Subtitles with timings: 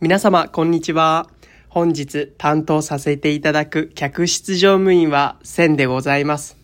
[0.00, 1.28] 皆様こんにちは。
[1.68, 6.56] 本日担当させていただく客室乗務員は千でございます。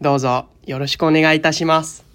[0.00, 2.09] どうぞよろしくお願いいたします。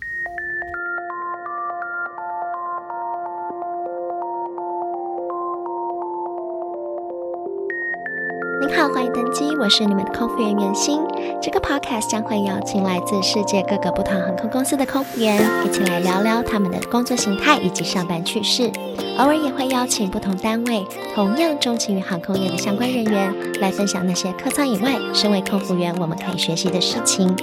[9.65, 11.01] 我是你们的空服员袁心。
[11.41, 18.71] 这个 podcast 将会邀请来自世界各个不同航空公司的空服员，一起来聊聊他们的工作形态以及上班趣事。
[19.17, 27.35] 偶尔也会邀请不同单位同样钟情于航空业的相关人员，来分享那些客舱以外，身为空服员我们可以学习的事情。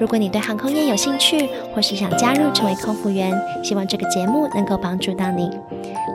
[0.00, 5.50] 如果你对航空业有兴趣，或是想加入成为空服员，希望这个节目能够帮助到你。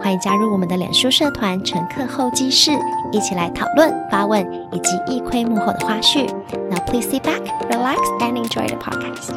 [0.01, 2.71] 欢迎加入我们的脸书社团“乘客候机室”，
[3.11, 6.27] 一起来讨论、发问以及一窥幕后的花絮。
[6.69, 9.33] Now please sit back, relax, and enjoy the podcast.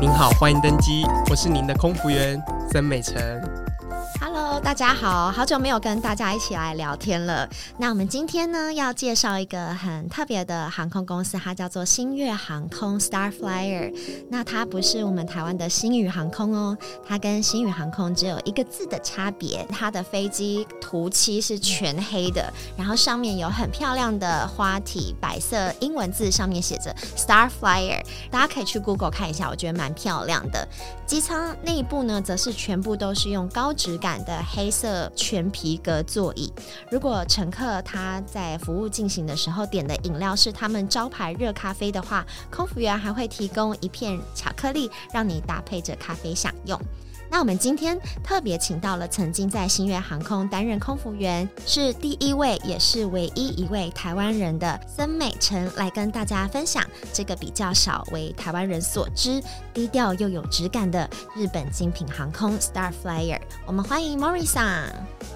[0.00, 3.67] 您好，欢迎登机，我是您的空服员曾美辰。
[4.62, 7.48] 大家好，好久没有跟大家一起来聊天了。
[7.78, 13.94] 那我们今天呢，要介绍一个很特别的航空公司，它叫做星月航空 （Star Flyer）。
[14.30, 19.64] 那它不是我们台湾的星宇航空哦，它跟星宇航空只有一个字的差别。
[19.70, 28.02] 它的飞机涂漆是全黑的，然后上面有很漂亮的花体白色英文字，上面写着 Star Flyer。
[28.30, 30.66] 大家可以去 Google 看一下，我觉得蛮漂亮的。
[31.06, 34.44] 机舱内部呢，则是全部都是用高质感的。
[34.54, 36.52] 黑色全皮革座椅。
[36.90, 46.80] 如果乘客他在服务进行的时候点的饮料是他们招牌热咖啡的话，空服员还会提供一片巧克力，让你搭配着咖啡享用。
[47.30, 59.42] 那我们今天特别请到了曾经在星月航空担任空服员，是第一位也是唯一一位台湾人的曾美辰，来跟大家分享这个比较少为台湾人所知、
[59.74, 63.40] 低调又有质感的日本精品航空 Star Flyer。
[63.66, 64.90] 我们欢迎 Mori-san。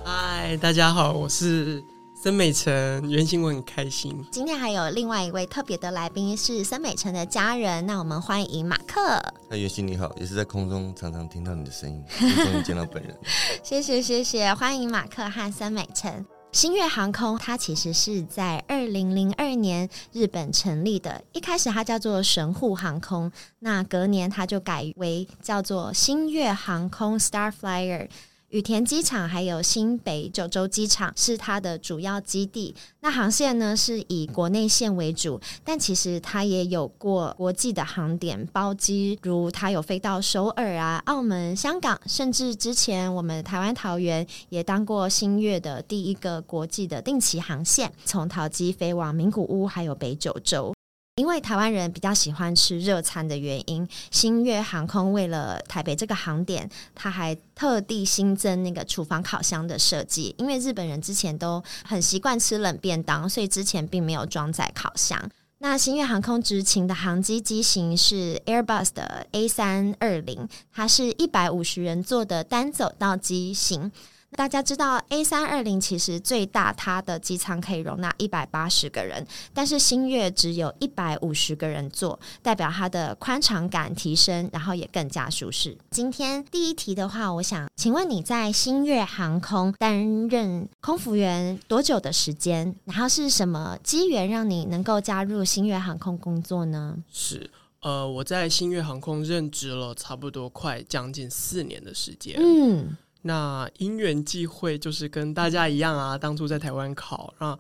[0.05, 1.85] 嗨，大家好，我是。
[2.23, 4.25] 曾美辰，原型我很开心。
[4.31, 9.21] 今天还有另外一位特别的来宾是森美辰的家人，那我们欢迎马克。
[9.51, 13.13] 那原型你好，也是在空中常常听到你的声音，终于见到本人。
[13.65, 16.25] 谢谢谢谢，欢迎马克和森美辰。
[16.53, 28.09] 星月航空它其实是在二零零二年日本成立的，一开始它叫做神户航空，那隔年它就改为叫做星月航空 Star Flyer。
[28.53, 32.75] 羽田机场还有新北九州机场是它的主要基地。
[33.01, 50.75] 那航线呢是以国内线为主，但其实它也有过国际的航点包机，如它有飞到首尔啊、澳门、香港，甚至之前我们台湾桃园也当过新月的第一个国际的定期航线，从桃机飞往名古屋还有北九州。
[51.23, 60.35] 因为台湾人比较喜欢吃热餐的原因，新月航空为了台北这个航点，他还特地新增那个厨房烤箱的设计。
[60.37, 65.31] 因为日本人之前都很习惯吃冷便当，所以之前并没有装载烤箱。
[65.59, 73.93] 那新月航空执勤的航机机型是 Airbus 的 A 三二零，它是一百五十人座的单走道机型。
[74.35, 85.77] 大家知道 A 三二零其实最大，它的机舱可以容纳一百八十个人，但是星月只有一百五十个人坐，代表它的宽敞感提升，然后也更加舒适。
[85.91, 92.75] 今天第一题的话，我想请问你在星月航空担任空服员多久的时间？
[92.85, 96.97] 然后是什么机缘让你能够加入星月航空工作呢？
[97.13, 97.51] 是
[97.81, 102.37] 呃，我在星月航空任职了差不多快将近四年的时间。
[102.39, 102.97] 嗯。
[103.23, 107.59] 那因缘际会，就是跟大家一样啊，当初在台湾考，啊，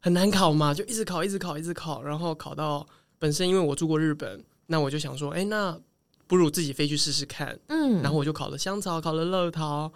[0.00, 2.86] 很难考嘛，就一直考，一直考，一直考，然后考到
[3.18, 5.78] 本身因为我住过日本，那我就想说，哎、欸，那
[6.26, 9.92] 不如自己飞去试试看，嗯，然后我就考了香草，考了乐桃，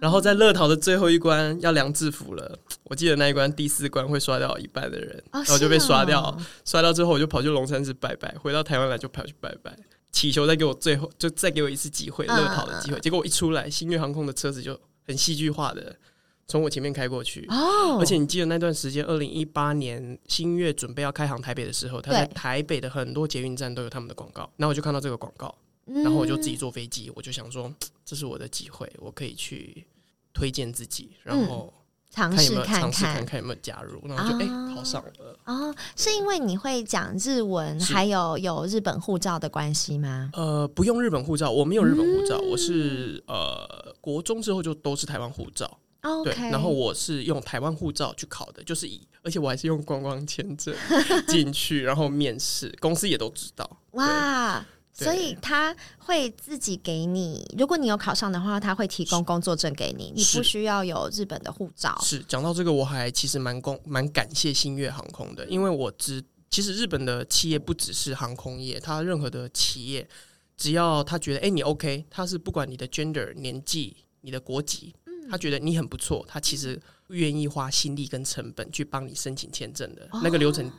[0.00, 9.76] 然后在乐桃的最后一关要量制服了，我记得那一关第四关会刷掉一半的人，哦、然后就被刷掉，哦、刷掉之后我就跑去龙山寺拜拜，回到台湾来就跑去拜拜。
[10.12, 12.98] 祈求再给我最后，就再给我一次机会，乐跑的机会。
[13.00, 15.96] 结果我一出来，新月航空的车子就很戏剧化的
[16.48, 17.46] 从我前面开过去。
[17.48, 24.50] 哦，而且你记得那段时间，二零一八年新月准备要开航台北的时候，他在台北的很多捷运站都有他们的广告。
[24.56, 25.54] 然后我就看到这个广告，
[25.86, 27.72] 然后我就自己坐飞机，我就想说，
[28.04, 29.86] 这是我的机会，我可以去
[30.32, 31.72] 推荐自己，然后。
[32.10, 35.38] 尝试看看，看看有没有加入，然后就哎、哦欸、考上了。
[35.44, 40.30] 哦，是因为你会讲日文，还有有日本护照的关系吗？
[40.32, 45.78] 呃，不用日本护照，我没有日本护照，嗯、我是呃国中之后就都是台湾护照。
[46.02, 50.74] 哦、对，然后我是用台湾护照去考的，就是以，而且我还是用观光签证
[51.28, 53.78] 进去，然后面试，公司也都知道。
[53.92, 54.64] 哇。
[55.04, 61.98] 所以他会自己给你，如果你有考上的话，他会提供工作证给你，你不需要有日本的护照。
[62.02, 70.08] 是讲到这个，我还其实蛮公蛮感谢新月航空的，因为我知其实日本的企业不只是航空业，它任何的企业
[70.56, 74.94] 只要他觉得哎、欸、你 OK，他是不管你的 gender 年纪、你的国籍，
[75.30, 80.70] 他觉得你很不错，他其实愿意花心力跟成本去帮你申请签证的、哦、那个流程。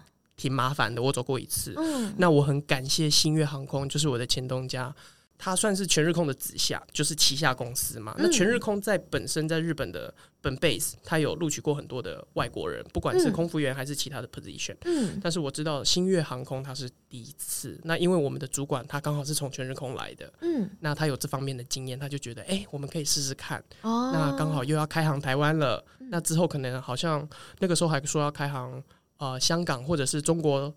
[0.41, 1.75] 挺麻烦的，我走过一次。
[1.77, 4.91] 嗯，那我很感谢新月航空，就是我的前东家，
[5.37, 8.15] 他算是全日空的子下，就是旗下公司嘛。
[8.17, 10.11] 嗯、那全日空在本身在日本的
[10.41, 14.75] 本 base，他有录取过很多的外国人，不管是空服员还是其他的 position。
[14.85, 17.79] 嗯，但是我知道新月航空他是第一次。
[17.83, 23.63] 那因为我们的主管他刚好是从全日空来的，嗯，那他有这方面的经验，他就觉得，哎、欸，我们可以试试看。
[23.81, 27.29] 哦，那刚好又要开航台湾了，那之后可能好像
[27.59, 28.83] 那个时候还说要开航。
[29.21, 30.73] 呃，香港或者是中国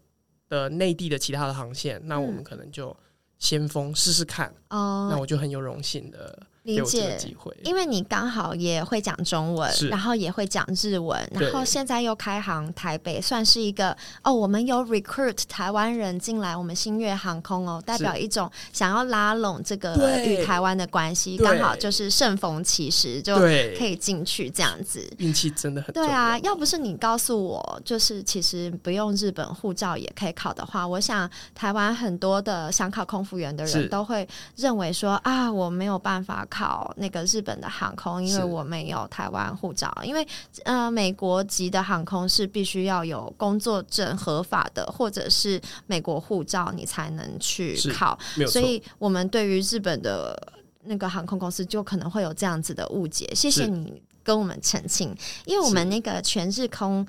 [0.51, 2.95] 的内地的其他的航线，那我们可能就
[3.39, 4.55] 先锋试试看。
[4.75, 6.39] 哦，那我就很有荣幸的。
[6.65, 7.15] 理解。
[7.19, 19.95] 机会，因为你刚好也会讲中文，然后也会讲日文，然后现在又开航台北，算是一个哦，我们有 recruit 台湾人进来，我们新月航空哦，代表一种想要拉拢这个
[20.25, 25.07] 与台湾的关系，刚好就是盛逢其时就可以进去这样子。
[25.19, 26.39] 运气真的很对啊！
[26.39, 34.27] 要不是你告诉我，就是其实不用日本护照也可以考的话，我想台湾很多的想考空服员的人都会
[34.65, 36.47] 认为说啊，我没有办法。
[36.55, 39.93] 考那个日本的航空，因为我没有台湾护照。
[40.05, 40.25] 因为
[40.63, 48.17] 呃，美国籍的航空是必须要有工作证合法的，或者是美国护照，你才能去考。
[48.47, 50.39] 所以，我们对于日本的
[50.85, 53.29] 那个航空公司就可能会有这样子的误解。
[53.35, 57.07] 谢谢你跟我们澄清，因为我们那个全日空。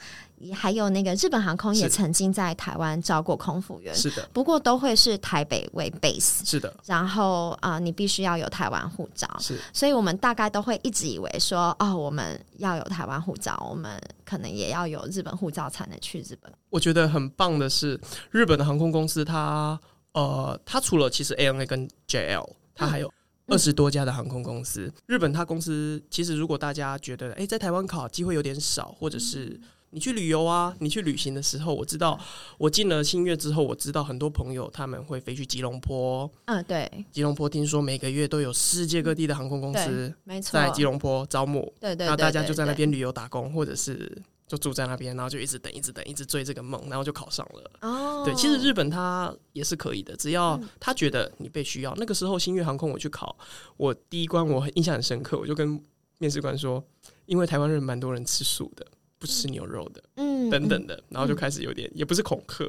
[0.53, 6.71] 还有那个日本航空也曾经在台湾招过空服员，是的，不过都会是台北为 base，是的。
[6.85, 9.57] 然后啊、呃，你必须要有台湾护照，是。
[9.71, 16.51] 所以我们大概都会一直以为说，哦，我们要有台湾护照，我们可能也要有日本护照才能去日本。
[16.69, 19.79] 我觉得很棒的是，日本的航空公司它
[20.11, 23.11] 呃，它除了其实 ANA 跟 JL，它还有
[23.47, 24.86] 二十多家的航空公司。
[24.86, 29.45] 嗯、日本它公司其实如果大家觉得，哎，在台湾考机会有点少，或者是。
[29.45, 29.62] 嗯
[29.92, 32.19] 你去旅游啊，你去旅行的时候，我知道
[32.57, 36.30] 我进了新月之后，我知道很多朋友他们会飞去吉隆坡。
[36.45, 41.74] 嗯，对，吉隆坡听说每个月都有世界各地的航空公司，没错，在吉隆坡招募。
[41.80, 47.71] 对对，那大家就在那边旅游打工，或者是就住在那边，然后就一直等，一直等，一直追这个梦，然后就考上了。
[47.81, 51.94] 哦，对，其实日本它也是可以的，只要他觉得你被需要。
[51.95, 53.38] 那个时候新越航空我去考，
[53.77, 55.81] 我第一关我很印象很深刻，我就跟
[56.18, 56.83] 面试官说，
[57.25, 58.86] 因为台湾人蛮多人吃素的。
[59.18, 62.65] 不吃牛肉的，嗯，等等的，然后就开始有点，也不是恐吓，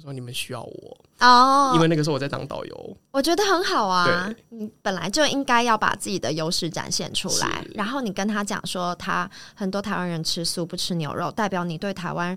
[0.00, 0.96] 他说你们需要我。
[1.20, 12.36] 哦，因为那个时候我在当导游，我觉得很好啊，你本来就应该要把自己的优势展现出来，然后你跟他讲说，他很多台湾人吃素不吃牛肉，代表你对台湾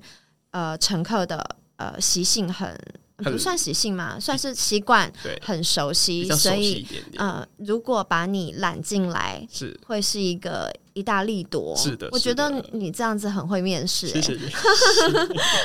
[0.51, 2.77] 呃乘客的呃习性很。
[3.17, 5.09] 不算习性嘛，算是习惯，
[5.39, 6.85] 很熟悉，所以
[7.15, 9.79] 呃，如果把你揽进来，是。
[9.85, 11.73] 会是一个一大利多。
[11.77, 14.49] 是的，我觉得你这样子很会面试，谢谢你，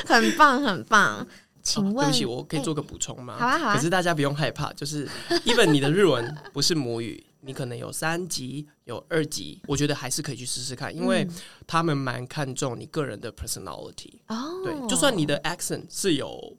[0.05, 1.27] 很 棒 很棒。
[1.73, 3.37] 请问，对不起，我可以做个补充吗？
[3.37, 3.75] 好啊好啊。
[3.75, 5.07] 可是大家不用害怕，就是
[5.45, 11.27] ，even 你的日文不是母语，你可能有三级有二级，我觉得还是可以去试试看，因为
[11.67, 14.13] 他们蛮看重你个人的 personality。
[14.27, 16.57] 哦，对，就算你的 accent 是有。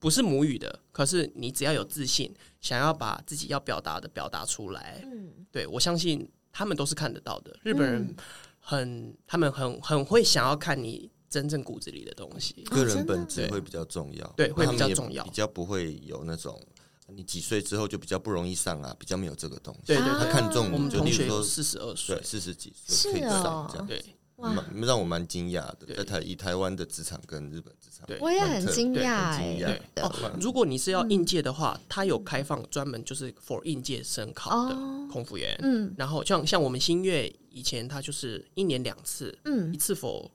[0.00, 7.52] 不是母语的，可是你只要有自信，想要把自己要表达的表达出来，嗯，对，我相信他们都是看得到的。
[7.64, 8.14] 日本人
[8.60, 16.60] 很，嗯、他们很很会想要看你真正骨子里的东西，个人本质会比较重要，对，会比较重要，比较不会有那种
[17.08, 19.80] 你几岁之后就比较不容易上啊，比较没有这个东西。
[19.86, 24.04] 对对，他看重我们同学有四十二岁，四十几岁可以上这样，对。
[24.40, 29.80] 蛮让我蛮惊讶的，在台以台湾的职场跟日本职场，对，我也很惊讶哎。
[29.96, 34.76] 哦，如果你是要应届的话，他有开放专门就是 for 应届生考的
[35.10, 40.30] 空服员，嗯，然后像像我们新月以前，他就是一年两次，嗯，一次 for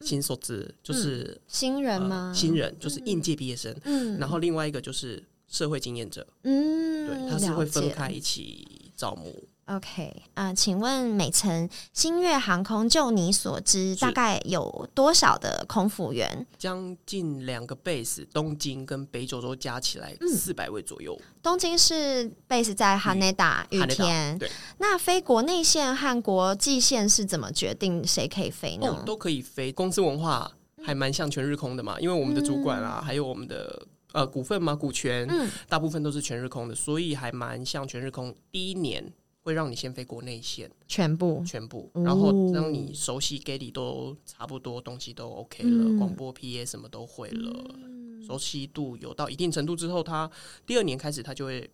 [0.00, 0.34] 新卒
[0.82, 2.32] 就是新人吗？
[2.34, 9.48] 新人就是应届毕业生，嗯，然后另外一个就是社会经验者，嗯，对，他是会分开一起招募。
[9.76, 16.46] OK 啊、呃，请问美辰新月航空，就你所知，大概有多少的空服员？
[16.58, 21.16] 将近两个 base，东京跟北九州加起来四百位左右。
[21.20, 24.38] 嗯、东京是 base 在羽田，羽田。
[24.38, 28.88] 对，那飞国内线和国际线是怎么决定谁可以飞呢？
[28.88, 29.70] 哦，都可以飞。
[29.70, 30.50] 公司文化
[30.84, 33.86] 还蛮像全日空的嘛，因为我们的主管啊，嗯、还有我们的。
[34.12, 38.34] 呃股份嘛，股权，嗯，大部分都是全日空的，所以还蛮像全日空。
[38.50, 39.00] 第一年
[39.42, 50.30] 会让你先飞国内线，全部全部，然后让你熟悉 galley 都差不多，东西都 OK 了，广、嗯、播 PA 什么都会了，嗯、熟悉度有到一定程度之后，他
[50.66, 51.70] 第二年开始他就会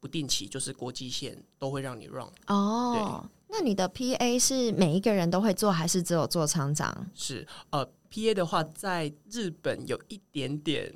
[0.00, 2.94] 不定期，就是国际线都会让你 run 哦。
[2.94, 7.10] 对那你的 PA 是每一个人都会做，还是只有做厂长？
[7.14, 10.94] 是呃，PA 的话，在日本有一点点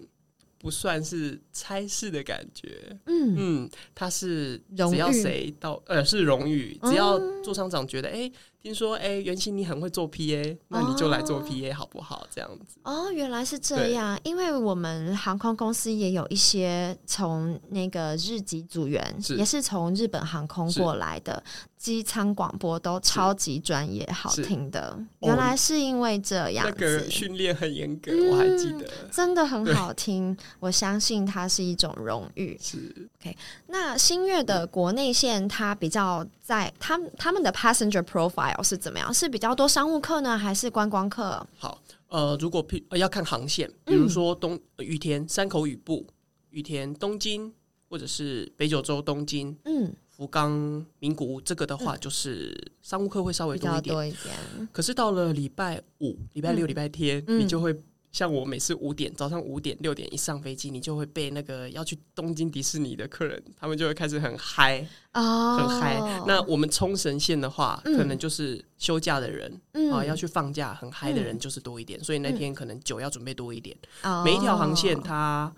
[0.62, 2.98] 不算是差事的感觉。
[3.04, 8.12] 嗯嗯，他是只要谁到呃是荣誉，只要做厂长觉得哎。
[8.12, 12.24] 欸听说哎，元熙你很会做 PA，那你就来做 PA 好不好？
[12.32, 14.16] 这样子哦，原来是这样。
[14.22, 21.42] 因为我们航空公司也有一些从那个日籍组员，也是从日本航空过来的，
[21.76, 24.96] 机舱广播都超级专业，好听的。
[25.22, 30.36] 原来是因为这样，那个训练很严格，我还记得，真的很好听。
[30.60, 32.56] 我相信它是一种荣誉。
[32.62, 33.36] 是 OK。
[33.66, 38.51] 那新月的国内线，它比较在他他们的 passenger profile。
[38.60, 39.14] 是怎么样？
[39.14, 41.46] 是比较多商务客呢，还是观光客？
[41.56, 46.04] 好，呃，如果呃要看航线，比如说东羽田、山口羽部、
[46.50, 47.52] 羽田东京，
[47.88, 53.94] 或者是北九州东京，嗯，福冈名古屋，这个的话就是商务客会稍微多一点。
[53.94, 54.68] 多一点。
[54.72, 57.72] 可是到了礼拜五、礼拜六、礼拜天，你就会。
[58.12, 65.96] 像我每次五点早上五点六点一上飞机，你就会被那个要去东京迪士尼的客人，他们就会开始很嗨哦，很嗨。
[66.26, 73.74] 那我们冲绳线的话，嗯、可能就是休假的人、嗯、啊，要去放假很嗨的人就是多一点，嗯、所以那天可能酒要准备多一点。
[74.02, 75.50] 嗯、每一条航线它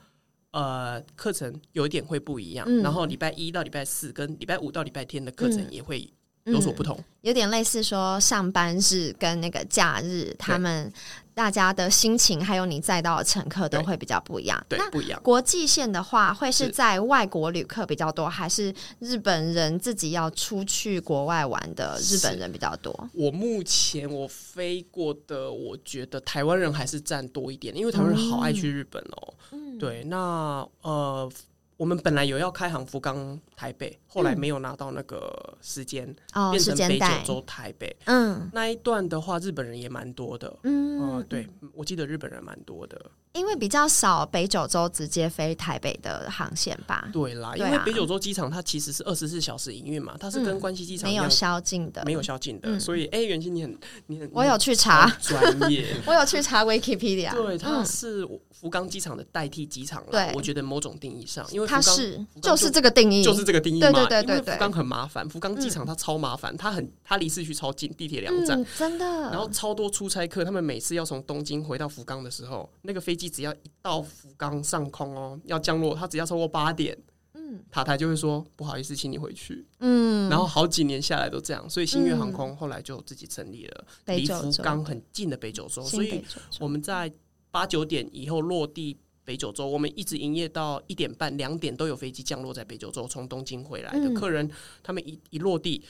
[0.52, 6.08] 呃课程有一点会不一样，嗯、然后礼拜一到礼拜四跟礼拜五到礼拜天的课程也会
[6.44, 10.92] 有所不同，嗯、有点类似说上班日跟那个假日他们。
[11.35, 14.64] 大家的心情，还有你载到的乘客都会比较不一样。
[14.69, 15.21] 对，不一样。
[15.23, 23.09] 国际线的话，会是在外国旅客比较多，还是日本人自己要出去国外玩的日本人比较多？
[23.12, 29.35] 我目前我飞过的，我觉得台湾人还是占多一点，因为台湾人好爱去日本哦。
[29.50, 31.31] 嗯，对，那呃。
[31.76, 37.94] 我们本来有要开航福冈台北，后来没有拿到那个时间，嗯、变成北九州台北。
[38.04, 40.54] 嗯，那一段的话，日本人也蛮多的。
[40.62, 43.11] 嗯、呃，对，我记得日本人蛮多的。
[43.32, 47.08] 因为比较少北九州直接飞台北的航线吧？
[47.12, 52.68] 对啦，因为北九州机场它其实是二十四小时营运嘛，它是跟关西机场没有宵禁的，没有宵禁的。
[52.68, 57.34] 嗯、所以，哎，元熙你很你很，我有去查专业， 我有去查 Wikipedia。
[57.34, 60.12] 对，它是福冈机场的代替机场了。
[60.12, 63.93] 对，我觉得某种定义上，因为它是就是这个定义，就是这个定义嘛。
[63.93, 69.05] 对对对对，因为福冈很麻烦，福冈机场它超麻烦，它很它离市区超近，地铁两站，真的。
[69.05, 74.03] 然后超多出差客，他们每次要从东京回到福冈的时候，那个飞机只要一到。
[74.15, 76.97] 福冈上空哦，要降落，它只要超过八点，
[77.33, 86.25] 嗯，塔台就会说不好意思，请你回去，嗯，然后好几年下来都这样，所以新月航空后来就自己成立了离福冈很近的北九州，所以
[86.61, 87.13] 我们在
[87.51, 94.50] 八九点以后落地北九州，我们一直营业到一点半、两点都有飞机降落在北九州，从东京回来的客人，
[94.83, 95.85] 他们一一落地。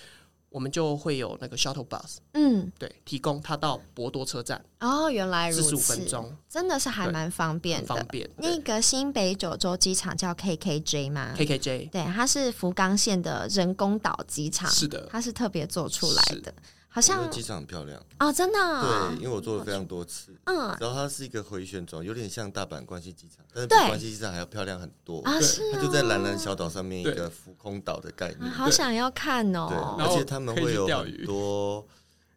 [0.51, 4.65] 我们就会有那个 shuttle bus，嗯，对，提供他到博多车站。
[4.79, 7.89] 哦，原来如此，四十五分钟，真的是还蛮方便的。
[7.89, 8.31] 方便。
[8.37, 14.71] 那个新北九州机场叫 KKJ 吗？KKJ，对，它是福冈县的人工岛机场。
[14.71, 16.55] 是的，它是特别做出来的。
[16.95, 18.57] 好像机场很漂亮哦，真的。
[18.57, 25.41] 对，因为我坐了非常多次，嗯，然后它是一个回旋转，有点像大阪关西机场，但是比关西机场还要漂亮很多啊！
[25.41, 29.67] 是，它就在蓝蓝小岛上面一个浮空岛的概念，好想要看哦。
[29.69, 31.85] 对，而且他们会有很多，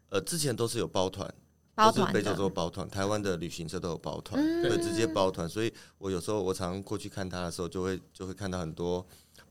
[0.08, 1.32] 呃，之前都是有包团，
[1.76, 5.48] 包团被叫做包团，台湾的旅行社都有包团，对，直接包团。
[5.48, 9.06] 所以我有时候我常常过去看他的时候，就会就会看到很多。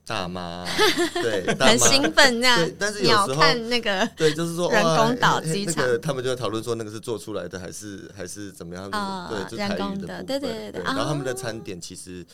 [0.08, 0.66] 大妈
[1.22, 8.90] 对，很兴奋这样，但是有时候看那个对，就是说人工岛机场，那个他们就会讨论说那个是做出来的还是还是怎么样？
[9.30, 10.82] 对，就人工的，对对对。
[10.82, 12.26] 然后他们的餐点其实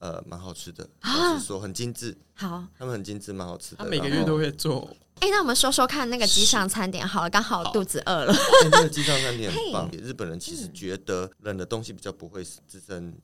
[0.00, 3.84] 呃蛮好吃的，就是说很精致，好，他们很精致，蛮好吃的。
[3.84, 4.90] 他每个月都会做。
[5.20, 8.34] 哎，那我们说说看那个机上餐点好了，刚好肚子饿了。
[8.72, 13.14] 那个机上餐点很棒，日本人其实觉得冷的东西比较不会滋生。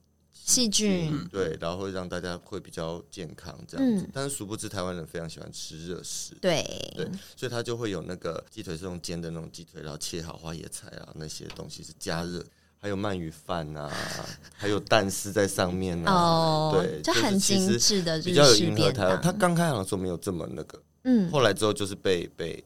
[0.47, 1.29] 细菌。
[1.33, 6.63] 对，然后会让大家会比较健康这样子，嗯、但是殊不知台湾人非常喜欢吃热食，对。
[6.95, 7.05] 对，
[7.37, 12.43] 所以他就会有那个鸡腿是用煎的那种鸡腿，然后切好花椰菜啊那些东西是加热，
[12.79, 13.93] 还有鳗鱼饭啊，
[14.57, 19.21] 还有蛋丝在上面啊，哦、对，就很精致的比较有迎合台湾。
[19.21, 22.65] 他刚开行的时候没有这么那个，嗯，后来之后就是被被。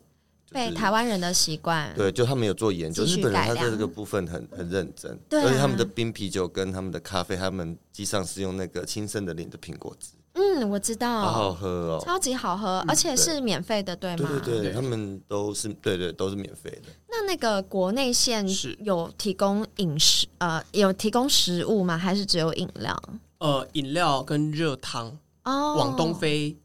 [0.51, 10.11] 被台湾人的习惯，对，就他们有做研究，日本人他在这个部分很很认真，对、啊，而且他们的冰啤酒跟他们的咖啡，他们机上是用那个亲生的领的苹果汁。
[10.35, 14.29] 嗯，我知道，好好喝哦，超级好喝，而且是免费的，对吗？
[14.45, 16.93] 对对对，他们都是对对都是免费的。
[17.09, 21.99] 那那个国内线是有提供饮食呃有提供食物吗？
[21.99, 22.97] 还是只有饮料？
[23.39, 26.57] 呃，饮料跟热汤哦，往东飞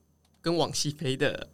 [0.42, 1.48] 跟往西飞的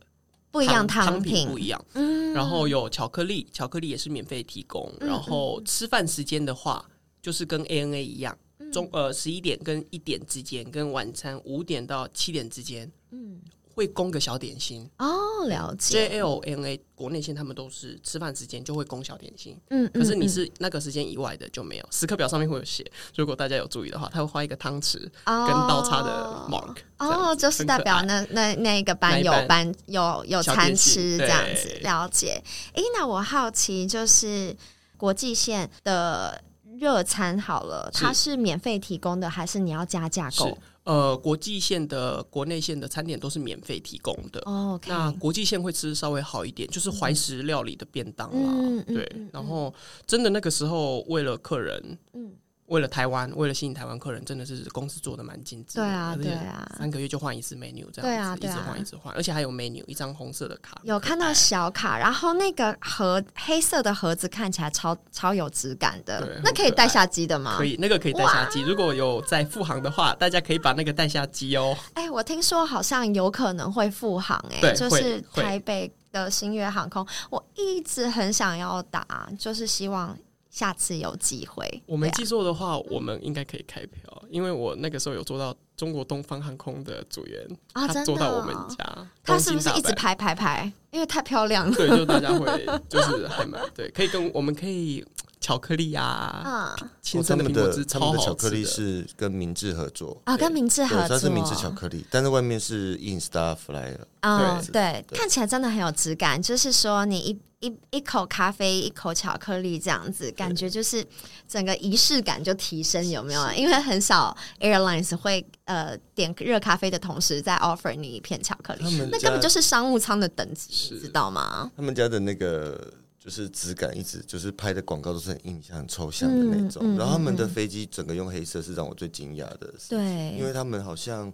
[0.52, 1.86] 不一样，汤品不一样。
[1.94, 4.92] 嗯，然后有巧克力，巧克力也是免费提供。
[5.00, 6.86] 然后吃饭时间的话，
[7.22, 8.38] 就是跟 ANA 一样。
[8.72, 13.42] 中呃十一点跟一点之间，跟晚餐五点到七点之间，嗯，
[13.82, 16.08] 会供个小点心哦，了解。
[16.08, 22.86] JLNA 国内线他们都是吃饭时间就会供小点心，嗯，可是你是那个时间以外的就没有，时刻表上面会有写。
[23.16, 32.40] 如果大家有注意的话，他会画一个汤匙跟刀叉的 mark，哦，就是代表那那那一个班有班有有餐吃这样子，了解。
[32.74, 34.56] 哎，那我好奇就是
[34.96, 36.40] 国际线的。
[36.80, 40.58] 热餐好了，它是免费提供的，还是你要加价购？
[40.84, 44.42] 呃，国际线的、国内线的餐点都是免费提供的。
[44.46, 48.54] 哦，okay、那国际线会吃稍微好一点，就是怀石料理的便当啦。
[48.54, 49.74] 嗯、对，嗯、然后
[50.08, 52.32] 真的那个时候为了客人，嗯。
[52.72, 55.76] 为了台湾，为了吸引台湾客人，真的是公司做的蛮精致。
[55.76, 60.80] 对啊，对啊，三个月就换一次 menu，这样子，对啊，对啊，一直换，一直换，而且还有 menu，一张红色的卡。
[60.84, 66.40] 有看到小卡，然后那个盒黑色的盒子看起来超超有质感的。
[66.42, 67.58] 那可以带下机的吗？
[67.58, 68.62] 可以，那个可以带下机。
[68.62, 71.76] 如果有在复航的话，大家可以把那个带下机哦。
[71.96, 80.18] 哎，我听说好像有可能会复航，哎，就是台北的新月航空，我一直很想要打，就是希望。
[80.52, 87.42] 下次有机会，我没记错的话，我们应该可以开票，因为我那个时候有做到中国东方航空的组员
[87.72, 90.72] 啊，他做到我们家，他是不是一直排排排？
[90.92, 95.04] 因为太漂亮了，对，就大家会就是还蛮对，可以跟我们可以
[95.42, 107.38] 巧克力啊，亲生的苹果汁，他们的巧克力是跟明治合作啊，跟明治合作，它是明治巧克力，但是外面是 Instar Flyer 啊，对，看起来真的很有质感，就是说你一。
[107.62, 111.06] 一一口咖啡，一口巧克力，这样子感觉就是
[111.48, 113.52] 整个仪式感就提升，有没有？
[113.54, 121.72] 因为很少 airlines 会呃点热咖啡的同时再 offer 你一片巧克力，那根本就是商务舱的等级，你知道吗？
[121.78, 122.92] 他们家的那个
[123.24, 126.82] 就是质感，一直就是拍的广告都是很印象、很抽象的那种。
[126.84, 131.32] 嗯嗯、然后他们的飞机整个用黑色是让我最惊讶的，对，因为他们好像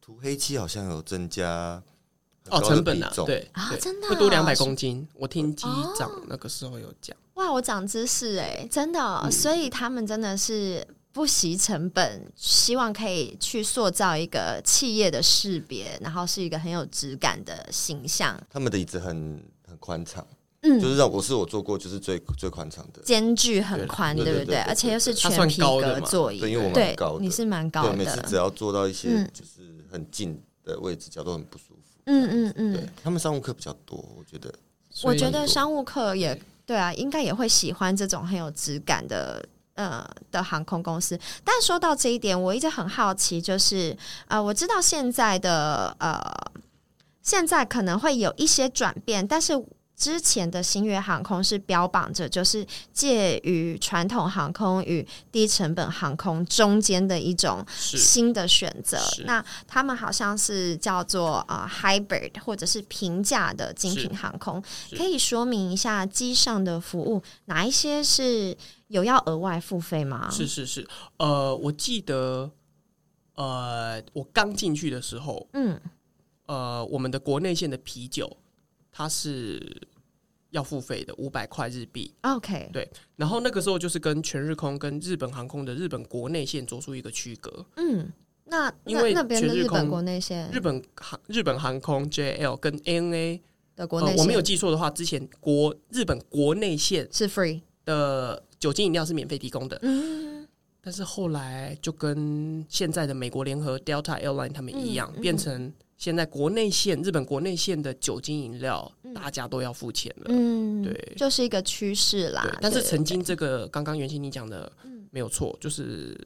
[0.00, 1.82] 涂黑漆好像有增加。
[2.50, 5.06] 哦，成本啊，对啊，真的会多两百公斤。
[5.14, 5.64] 我听机
[5.96, 7.16] 长那个时候有讲。
[7.34, 18.36] 哇，我长知识哎，真的，所以他们真的是不惜成本，希望可以去塑造一个企业的识别，然后是一个很有质感的形象。
[18.50, 20.26] 他们的椅子很很宽敞，
[20.64, 24.58] 嗯，就是让我是我做过就是最最宽敞的，间距很宽，对不对？
[24.60, 31.98] 而且又是全皮革座椅，因为我蛮高的，你是蛮高的，每次只要坐到一些就是很近的位置，脚都很不舒服。
[32.04, 34.54] 嗯嗯嗯，对，他们商务客比较多，我觉得。
[35.02, 39.44] 我觉得商务客也对啊，应该也会喜欢这种很有质感的
[39.74, 41.18] 呃的航空公司。
[41.42, 43.96] 但说到这一点，我一直很好奇，就是
[44.28, 46.20] 呃，我知道现在的呃，
[47.20, 49.60] 现在可能会有一些转变，但是。
[50.02, 58.98] 之前的星月航空是标榜着就是介于传统航空与低成本航空中间的一种新的选择。
[59.26, 64.60] 那他们好像是叫做啊、uh, hybrid 或者是平价的精品航空，
[64.96, 68.56] 可以说明一下机上的服务哪一些是
[68.88, 70.28] 有要额外付费吗？
[70.32, 70.84] 是是是，
[71.18, 72.50] 呃，我记得
[73.36, 75.80] 呃，我刚进去的时候，嗯，
[76.46, 78.36] 呃，我们的国内线的啤酒
[78.90, 79.88] 它是。
[80.52, 87.64] 要付费的五百块日币，OK，对，然后那个时候就是跟全日空跟日本航空的日本国内线做出一个区隔。
[87.76, 88.12] 嗯，
[88.44, 93.40] 那因为那边的日本国内线，日本航日本航空 JL 跟 ANA
[93.74, 99.78] 的国内我没有记错的话，之前国日本国内线是 free 的酒精饮料是免费提供的。
[99.80, 100.46] 嗯，
[100.82, 105.72] 但是后来就跟现在的美国联合 Delta Airline 他们一样，嗯嗯、变成。
[106.02, 110.24] 现在国内线日本国内线的酒精饮料，大家都要付钱了。
[110.30, 112.58] 嗯，对，就是一个趋势啦。
[112.60, 114.72] 但是曾经这个刚刚元庆你讲的
[115.12, 116.18] 没有错，就是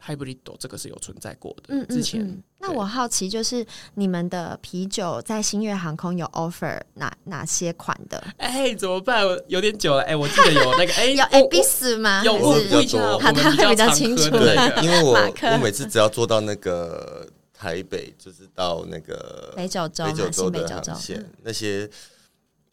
[0.00, 1.62] hybrid 这个是有存在过的。
[1.70, 2.40] 嗯，之前。
[2.60, 8.22] 那我好奇，就是你们的啤酒在星月航空有 offer 哪哪些款的？
[8.36, 9.26] 哎，怎么办？
[9.48, 10.02] 有点久了。
[10.02, 12.22] 哎，我记得有那个哎， 有 Abis 吗？
[12.24, 14.30] 有，我比较多，他他会比较清楚。
[14.30, 15.18] 对，因为我
[15.54, 17.26] 我每次只要做到那个。
[17.56, 21.88] 台北就是到那个北九州、北九州的航线，那些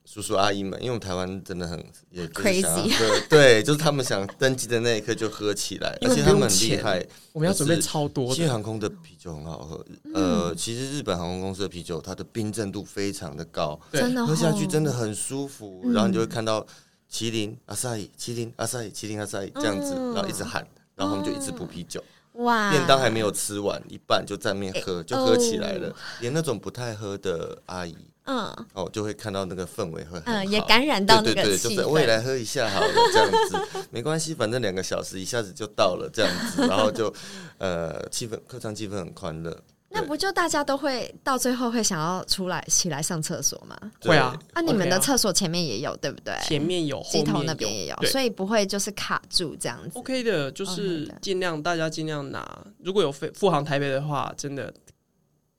[0.03, 8.33] 叔叔阿姨们，因为我们台湾真的很也 crazy，对对， 就是他们想登机的那一刻就喝起来，而且他们很厉害，我们要准备超多。
[8.33, 16.65] 新航空的啤酒很好喝，呃，其实日本航空公司的啤酒，它的冰镇度非常的高，真的喝下去真的很舒服，然后你就会看到
[17.09, 22.03] 麒麟阿萨伊，麒麟阿萨伊，麒麟阿萨伊这样子，然后一直喊，然后他们就一直补啤酒。
[22.33, 22.71] 哇！
[22.71, 25.93] 便当还没有吃完一半就在面喝，就喝起来了。
[26.19, 31.33] 连那种不太喝的阿姨，嗯，哦，就会看到那个氛围会很好，也感染到那个。
[31.33, 33.59] 对对对，就是我也来喝一下好了，这样子
[33.91, 37.13] 没关系，反正两个小时一下子就到了，这样子，然后就
[37.57, 39.55] 呃，气氛客舱气氛很欢乐。
[39.93, 43.77] 那不就大家都会到最后会想要出来起来上厕所吗？
[44.01, 46.33] 会啊，啊，你们的厕所前面也有，对不对？
[46.41, 49.99] 前面有，机头那边也有，所以不会就是卡住这样子。
[49.99, 52.65] OK 的，就是尽量大家尽量拿。
[52.79, 54.73] 如果有飞富航台北的话，真的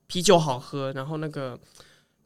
[0.06, 1.58] 啤酒好喝，然后那个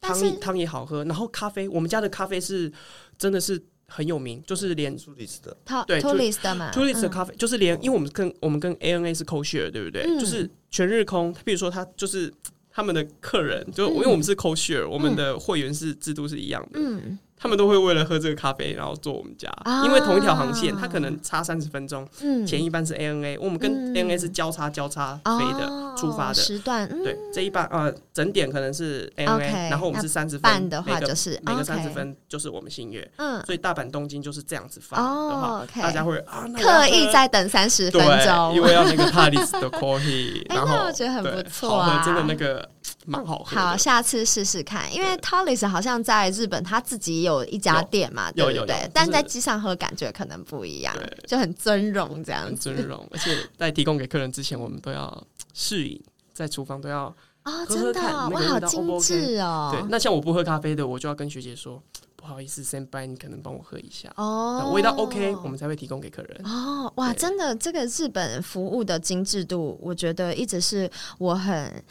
[0.00, 2.72] 汤汤也好喝，然后咖啡，我们家的咖啡是
[3.18, 3.62] 真的是。
[3.88, 6.01] 很有名，就是连 Tullis 的，对
[6.42, 6.70] 的嘛
[7.03, 10.03] 的咖啡，就是连，因为我们跟我们跟 ANA 是 co-share，对不对？
[10.18, 12.33] 就是全日空，比如说他就是
[12.70, 17.18] 他们的客人，就因为我们是 co-share，我们的会员是制度是一样的，嗯。
[17.38, 19.53] 他们都会为了喝这个咖啡，然后坐我们家，
[19.85, 22.07] 因为同一条航线，它可能差三十分钟。
[22.22, 26.88] 嗯前一班是 ANA，我们跟 ANA 是交叉交叉飞的，出发的时段。
[27.03, 33.09] 对，这一班呃整点可能是 ANA，然后我们是三十分的话就是每个三十分就是我们新月。
[33.16, 42.68] 嗯，所以大阪东京就是这样子发的话，大家会啊刻意在等三十分钟，因为要那个 Tullis 的 coffee，然后我觉得很不错啊，真的那个。
[43.07, 44.92] 蛮好喝，好，下次试试看。
[44.94, 48.88] 因为 Tullis 好像在日本他自己有一家店嘛，对不对？
[48.92, 50.94] 但在机上喝感觉可能不一样，
[51.27, 52.75] 就很尊荣这样子。
[52.75, 59.70] 尊荣，而且在提供给客人之前，我们都要试饮，在厨房都要啊，真的，哇，好精致哦。
[59.72, 61.81] 对，那像我不喝咖啡的，我就要跟学姐说，
[62.16, 66.40] 不好意思，Senpai，你可能帮我喝一下哦，味道 OK，我们才会提供给客人。
[66.44, 71.85] 哦，哇，真的，这个日本服务的精致度，我觉得一直是我很。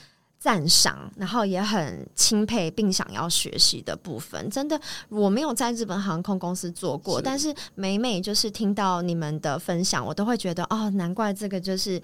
[0.45, 4.79] 赞赏，然后也很钦佩，并想要学习的部分，真的
[5.09, 11.99] 我没有在日本航空公司做过，是但是每每就是听到你们的分享，我都会觉得哦，难怪这个就是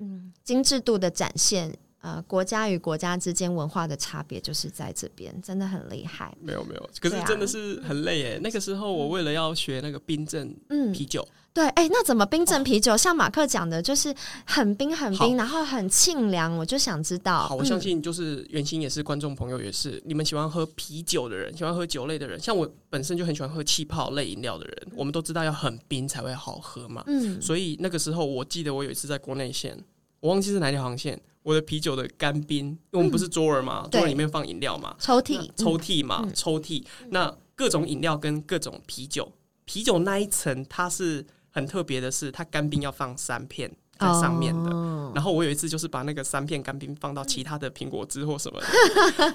[0.00, 6.36] 嗯精致度的展现，呃，国家与国家之间文化的差别就是在这边，真的很厉害。
[6.40, 8.34] 没有没有，可是真的是很累耶。
[8.34, 11.22] 啊、那个时候我为了要学那个冰镇嗯啤酒。
[11.22, 12.92] 嗯对，哎，那怎么冰镇啤酒？
[12.92, 14.14] 哦、像马克讲的，就是
[14.44, 16.54] 很冰很冰，然后很沁凉。
[16.54, 27.02] 我就想知道，好，我相信就是元星也是观众朋友也是，嗯、你们喜欢喝啤酒的人，喜欢喝酒类的人，像我本身就很喜欢喝气泡类饮料的人，我们都知道要很冰才会好喝嘛。
[27.06, 29.74] 嗯，所以那个时候我记得我有一次在国内线，
[30.20, 39.32] 我忘记是哪条航线，我的啤酒的干冰，因为我们不是桌儿嘛，桌儿、嗯、里面放饮料嘛，抽屉，抽屉嘛，嗯、抽屉，那各种饮料跟各种啤酒，
[39.64, 41.24] 啤酒那一层它是。
[41.56, 44.70] 很特别的是，它干冰要放三片在上面的。
[44.70, 45.16] Oh.
[45.16, 48.60] 然后我有一次就是把那个三片干冰放到其他的苹果汁或什么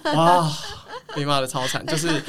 [0.04, 0.48] 的， 哇，
[1.16, 1.84] 被骂的超惨。
[1.88, 2.22] 就是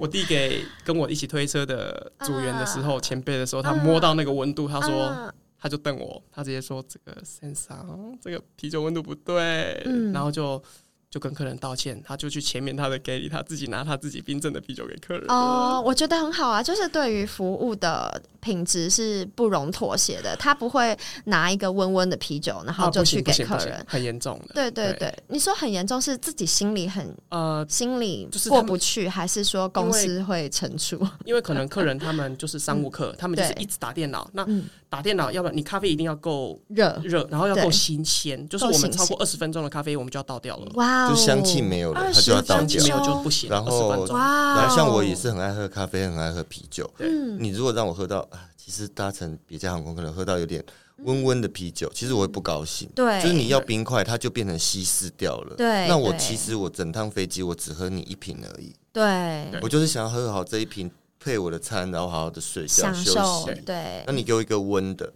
[0.00, 3.00] 我递给跟我一起推车的组员的时候，uh.
[3.02, 5.30] 前辈的时候，他摸到那个温度，他说，uh.
[5.60, 10.62] 他就瞪我，他直接说这个先生，这个啤酒温度不对，嗯、然后就。
[11.10, 15.24] 就跟客人道歉，他就去前面他的 galley，他自己拿他自己冰镇的啤酒给客人。
[15.28, 20.36] 哦，我觉得很好啊，就是对于服务的品质是不容妥协的。
[20.36, 20.94] 他不会
[21.24, 24.54] 拿一个温温的啤酒，然后就去给客人，很严重的。
[24.54, 31.00] 对对对，你说很严重，是自己心里很呃心里过不去，还是说公司会惩处？
[31.24, 34.28] 因为可能客人他们就是商务客，他们就是一直打电脑。
[34.34, 34.46] 那
[34.90, 38.48] 打电脑，要不然你咖啡一定要够热热，然后要够新鲜。
[38.48, 40.72] 就是我们超过二十分钟的咖啡，我们就要倒掉了。
[40.74, 41.08] 哇。
[41.08, 43.50] 就香气没有了，它就要倒掉，没有就不行。
[43.50, 46.90] 然后，然后像我也是很爱喝咖啡，很爱喝啤酒。
[46.98, 50.64] 嗯，你如果让我喝到啊，其实搭乘别家航空可能喝到有点
[51.04, 52.88] 温温的啤酒，其实我会不高兴。
[52.94, 55.54] 对，就是你要冰块，它就变成稀释掉了。
[55.56, 58.74] 对，那我其实我整趟飞机我只喝你一瓶而已。
[58.90, 63.12] 对，我就是想要喝好这一瓶配我的餐，然后好好的睡觉休
[63.44, 63.60] 息。
[63.62, 65.12] 对，那你给我一个温的。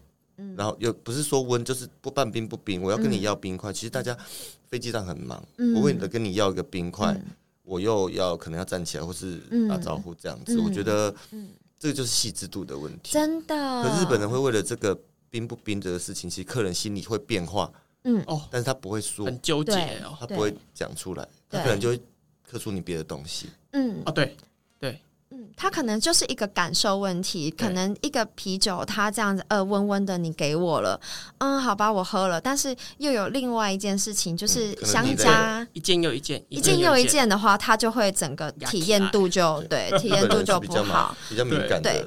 [0.56, 2.82] 然后又不是说温，就是不半冰不冰。
[2.82, 4.16] 我要跟你要冰块，其实大家
[4.66, 5.40] 飞机上很忙，
[5.76, 7.16] 我为了跟你要一个冰块，
[7.62, 9.38] 我又要可能要站起来或是
[9.68, 10.58] 打招呼这样子。
[10.58, 11.14] 我觉得，
[11.78, 13.12] 这个就是细致度的问题。
[13.12, 14.98] 真的，可日本人会为了这个
[15.30, 17.72] 冰不冰这个事情，其实客人心里会变化。
[18.04, 22.00] 嗯哦，但是他不会说，很纠结哦，他不会讲出来，他可能就会
[22.50, 23.48] 刻出你别的东西。
[23.70, 24.36] 嗯啊，对
[24.80, 24.98] 对，
[25.56, 31.00] 它可能就是一个感受问题，可能一个啤酒它这样子呃温温的，你给我了，
[31.38, 32.40] 嗯，好吧，我喝了。
[32.40, 42.06] 但是又有另外一件事情，就是相加一件又一件，一件又一件的话，它就会整个体验度就对体验度就不好，比较敏感的对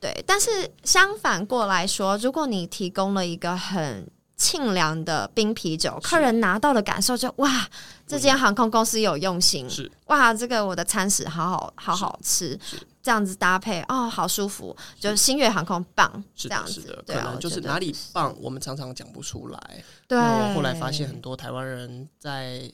[0.00, 0.24] 对。
[0.26, 7.68] 但是相反过来说，如果你提供了一个很清凉的冰啤酒，客人拿到的感受就哇，
[8.10, 9.90] 这间航空公司有用心，是。
[10.06, 12.58] 哇，这个我的餐食好好好好吃，
[13.02, 16.82] 这样子搭配哦，好舒服，就是星月航空棒，是这样子。
[16.82, 19.84] 的，可能就是哪里棒，我们常常讲不出来。
[20.08, 22.70] 对，我后来发现很多台湾人在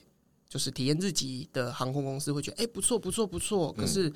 [0.49, 4.11] 就是体验自己的航空公司会觉得，哎，不错不错不错，可是。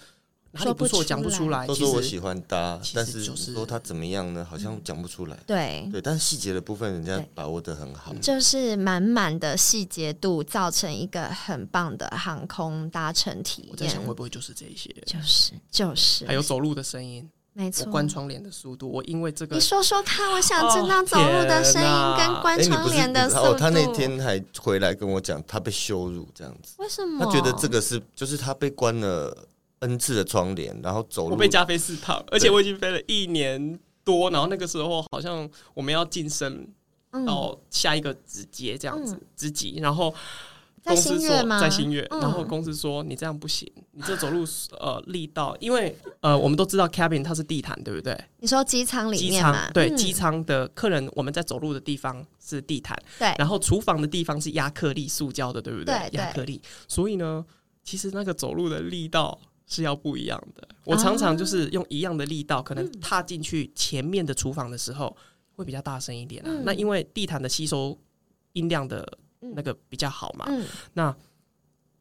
[0.54, 1.66] 哪里不错，讲不出来。
[1.66, 4.46] 都说我喜欢搭，但是说他怎么样呢？
[4.50, 5.38] 好像讲不出来。
[5.48, 8.14] 对对，但是细节的部分，人家把握的很好。
[8.16, 13.72] 就是满满的细节度，造成一个很棒的航空搭乘体验。
[13.72, 14.94] 我在想，会不会就是这些？
[15.06, 17.90] 就是就是，还有走路的声音，没错。
[17.90, 23.42] 关窗帘的速度，我因为这个，你说说看，我想知道走路的声音 跟关窗帘的速度。
[23.42, 26.74] 哦，他那天还回来跟我讲，他被羞辱这样子。
[26.80, 27.24] 为什么？
[27.24, 29.48] 他觉得这个是，就是他被关了。
[29.82, 31.32] N 次的窗帘，然后走路。
[31.32, 34.30] 我被加飞四趟，而且我已经飞了一年多。
[34.30, 36.68] 然后那个时候好像我们要晋升
[37.26, 39.80] 到下一个职阶这样子，职级。
[39.82, 40.14] 然后
[40.84, 44.46] 公司说在新月，然后公司说你这样不行，你这走路
[44.80, 48.16] 呃力道，因为呃我们都知道 cabin 它是地毯，对不对？
[48.38, 49.68] 你说机舱里面嘛？
[49.72, 53.34] 对，机舱的客人我们在走路的地方是地毯，对。
[53.40, 55.96] 然后厨房的地方是亚克力塑胶的，对不对？
[56.12, 56.62] 亚克力。
[56.88, 57.44] 所以呢，
[57.84, 59.40] 其实那个走路的力道。
[59.72, 60.68] 是要不一样的。
[60.84, 65.16] 我常常就是用一样的力道，可能踏进去前面的厨房的时候
[65.54, 66.62] 会比较大声一点啊。
[66.66, 67.98] 那因为地毯的吸收
[68.52, 70.46] 音量的那个比较好嘛。
[70.94, 71.16] 那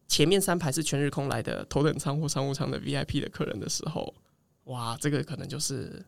[0.09, 4.12] 前面三排是全日空来的头等舱或商务舱的 VIP 的客人的时候，
[4.64, 6.04] 哇，这个可能就是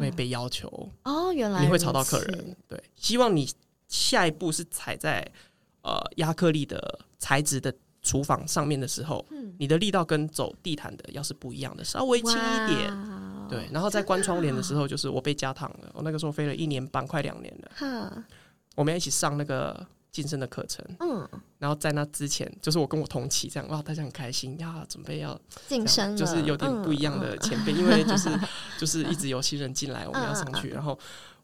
[0.00, 1.32] 会被要求哦。
[1.32, 2.56] 原来你会吵到客人。
[2.66, 3.48] 对，希望你
[3.86, 5.24] 下一步是踩在
[5.82, 7.72] 呃亚克力的材质的。
[8.08, 12.90] 厨房上面的时候，嗯、你的力道跟走地毯的要是不一样的，稍微轻一点。
[12.90, 15.90] 哇对，然后在关窗帘的时候，就是我被加烫了。
[15.92, 17.70] 我那个时候飞了一年半，快两年了。
[17.76, 18.24] 呵
[18.76, 20.82] 我们要一起上那个晋升的课程。
[21.00, 28.30] 嗯，然后在那之前，就是我跟我同期这样，哇，大家很开心呀，准备要晋升，就是有点不一样的前辈，嗯、因为就是
[28.78, 30.98] 就是一直有新人进来，我们要上去，然后。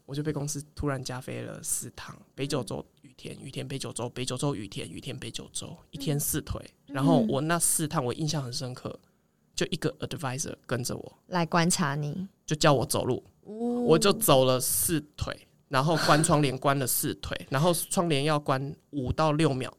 [0.05, 6.61] 我就被公司突然加飞了四趟，北九州、雨田、雨田北九州、北九州雨田、雨田北九州，一天四腿。
[6.87, 8.99] 然后我那四趟我印象很深刻，
[9.55, 19.75] 就一个 advisor 跟着我来观察你，就叫我走路，我就走了四腿，然后关窗帘关了四腿，然后窗帘要关五到六秒，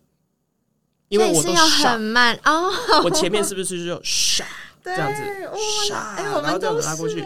[1.08, 2.70] 因为我都要很慢哦。
[3.04, 4.44] 我前面是不是就唰？
[4.94, 5.22] 这样子，
[6.20, 7.20] 然后这样子拉过去，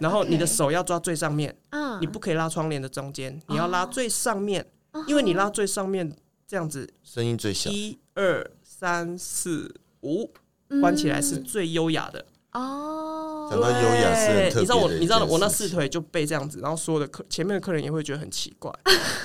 [0.00, 1.56] 然后你的手要抓最上面，
[2.00, 4.66] 你不可以拉窗帘的中间，你要拉最上面，
[5.06, 6.14] 因为你拉最上面
[6.46, 7.70] 这样子，声音最小。
[7.70, 10.32] 一二三四五，
[10.80, 12.26] 关起来是最优雅的。
[12.52, 14.60] 哦，讲到优雅是很特别的。
[14.60, 18.72] 你知道我，你知道我那四腿就被这样子，然后所有的客前面的客人也会觉得很奇怪。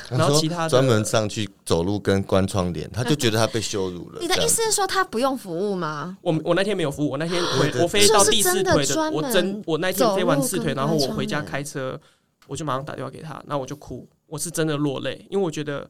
[0.10, 4.20] 然后其他专门上去走路跟关窗帘，他就觉得他被羞辱了。
[4.20, 6.18] 你的意思是说他不用服务吗？
[6.22, 12.00] 我我那天没有服务，我那天我我飞到第四腿的，我真我那天飞完四腿，然后我回家开车，
[12.48, 15.90] 我就马上打电话给他，那我就哭，我是真的落泪，因为我觉得。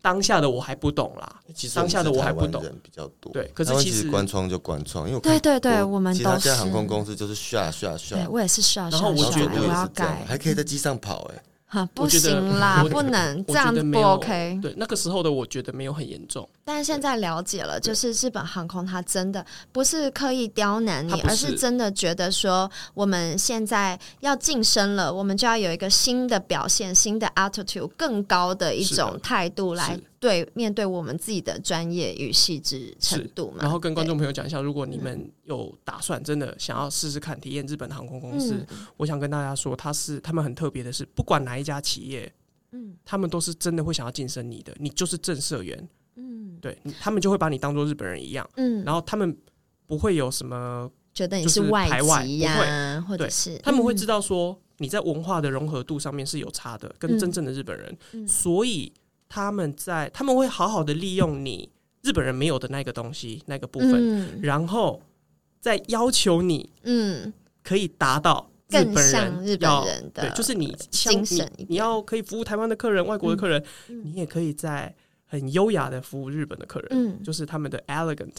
[0.00, 3.32] 当下的我还不懂啦，其实当下的我还不懂，人比较多。
[3.32, 11.42] 对，可是其实关窗就关窗，因为对对对，我们其他家航空公司就是刷刷刷，我也是刷刷，然后我觉得我要改，还可以在机上跑，哎。
[11.70, 14.58] 哈，不行啦， 不能这样子不 OK。
[14.62, 33.58] 对，那个时候的我觉得没有很严重，但是现在了解了，就是日本航空它真的不是刻意刁难你，而是真的觉得说我们现在要晋升了，我们就要有一个新的表现，新的 attitude，更高的一种态度来对面对我们自己的专业与细致程度嘛。
[33.60, 42.32] 然后跟观众朋友讲一下，如果你们有打算真的想要试试看体验日本航空公司，我想跟大家说，他是他们很特别的是，不管哪一家企业，
[42.72, 49.36] 嗯，他们都是真的会想要晋升你的，你就是正社员，嗯，对，他们就会把你当做日本人一样，嗯，然后他们
[49.86, 51.88] 不会有什么觉得你是外
[52.22, 58.92] 籍呀，或者是他们会知道说你在文化的融合度上面是有差的，跟真正的日本人，所以
[59.28, 61.70] 他们在他们会好好的利用你
[62.02, 65.02] 日本人没有的那个东西那个部分，然后
[65.60, 68.50] 再要求你，嗯，可以达到。
[68.70, 78.34] 更像日本人的，对，就是你精神，你要可以服务台湾的客人、外国的客人，你也可以在很优雅的服务日本的客人，嗯，就是他们的 elegant。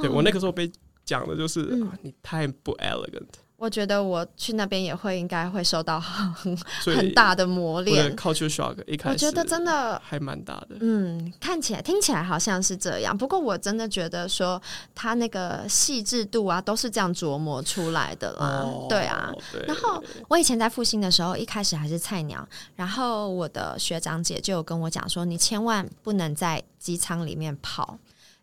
[0.00, 0.70] 对，我那个时候被
[1.04, 3.26] 讲的就是、嗯啊、你太不 elegant。
[3.62, 10.70] 我觉得我去那边也会应该会受到很 很大的磨练，culture shock 一开始，我觉得真的还蛮大的。
[10.80, 14.60] 嗯，看起来听起来好像是这样，不过我真的觉得说
[14.96, 18.46] 他那个细致度啊，都是这样琢磨出来的啦。
[18.64, 22.44] 哦、对啊对，然后我以前在复兴的时候，一开始还是菜鸟，
[22.74, 27.96] 然后我的学长姐就有跟我讲说，你千万不能在机舱里面跑。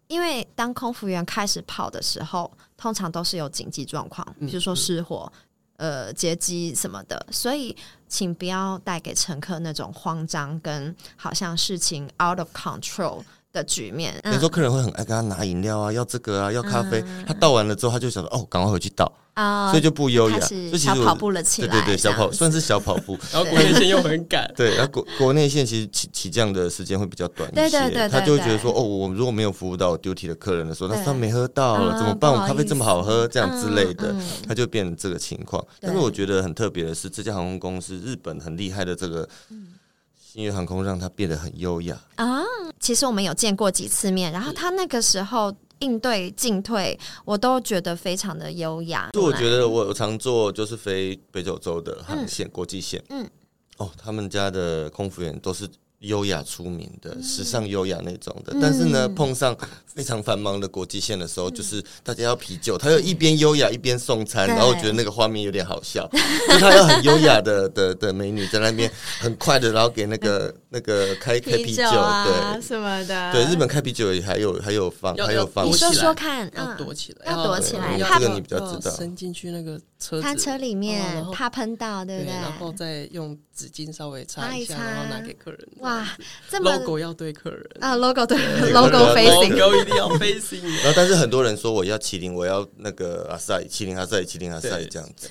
[0.07, 5.29] 因为当空服员开始跑的时候，通常都是有紧急状况，比如说失火、
[5.75, 7.75] 嗯、呃劫机什么的，所以
[8.07, 14.13] 请不要带给乘客那种慌张跟好像事情 out of control 的局面。
[14.25, 19.11] 有时候客人会很爱跟他拿饮料啊，要这个啊，要咖啡，嗯、他倒完了之后，他就想说哦，赶快回去倒。
[19.71, 32.29] 所以就不优雅，是小跑步了起来，对对对，小跑算是小跑步， 然后国内线又很赶，对，然后国国内线其实起起降的时间会比较短一些，对对对对对，他就会觉得说，哦，我如果没有服务到 duty 的客人的时候，那他没喝到了怎么办？
[32.29, 34.13] 我咖啡这么好喝，这样之类的，
[34.45, 35.65] 他就变成这个情况。
[35.79, 39.25] 但是我觉得很特别的是，这家航空公司日本很厉害的这个
[40.31, 42.43] 星月航空，让他变得很优雅啊。
[42.79, 45.55] 其实我们有见过几次面，然后他那个时候。
[45.81, 49.09] 应对进退，我都觉得非常的优雅。
[49.13, 53.01] 就我觉得，我常坐就是飞北九州的航线，嗯、国际线。
[53.07, 53.25] 嗯，
[53.77, 55.65] 哦，他们家的空服员都是。
[55.99, 66.09] 优雅出名的，嗯、时尚优雅那种的，嗯，但是呢，碰上非常繁忙的国际线的时候，嗯，就是大家要啤酒，他又一边优雅一边送餐，然后我觉得那个画面有点好笑，
[66.47, 82.33] 就他要很优雅的 的的美女在那边很快的，然后给那个那个开开啤酒，啊，对什么的，对，日本开啤酒也还有还有放还有放，你说说看，要躲起来，要躲起来，这个你比较知道，伸进去那个车他车里面，怕喷到，对不对？
[82.33, 85.59] 然后再用纸巾稍微擦一下，然后拿给客人。
[85.79, 86.07] 哇，
[86.49, 86.71] 这么。
[86.71, 88.37] logo 要对客人啊，logo 对，，
[88.71, 90.61] logo facing，logo 一定要 facing。
[90.81, 95.29] 然后，但是很多人说我要麒麟，我要那个阿塞，麒麟阿塞，麒麟阿塞这样子。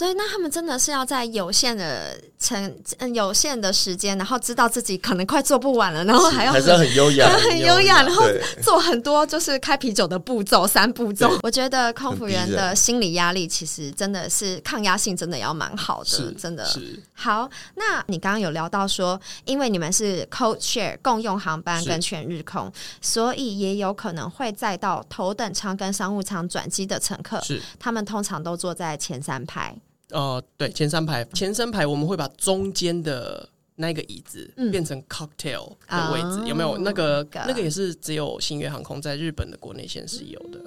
[0.00, 8.24] 对，那他们真的是要在有限的成嗯有限的时间，然后知道自己可能快做不完了，然后还要还是要很优雅， 很优雅，然后
[8.62, 11.38] 做很多就是开啤酒的步骤，三步骤。
[11.42, 16.66] 我觉得空服员的心理压力其实真的是抗压性真的要蛮好的，真的。
[17.12, 29.76] 好，那你刚刚有聊到说，因为你们是 code share 共用航班跟全日空，所以也有可能会载到头等舱跟商务舱转机的乘客，是他们通常都坐在前三排。
[30.12, 36.76] 哦，对，前三排，前三排我们会把中间的那个椅子变成 cocktail 的位置，嗯、有没有？
[36.78, 40.60] 那个、嗯、那个也是只有星月航空在日本的国内线是有的。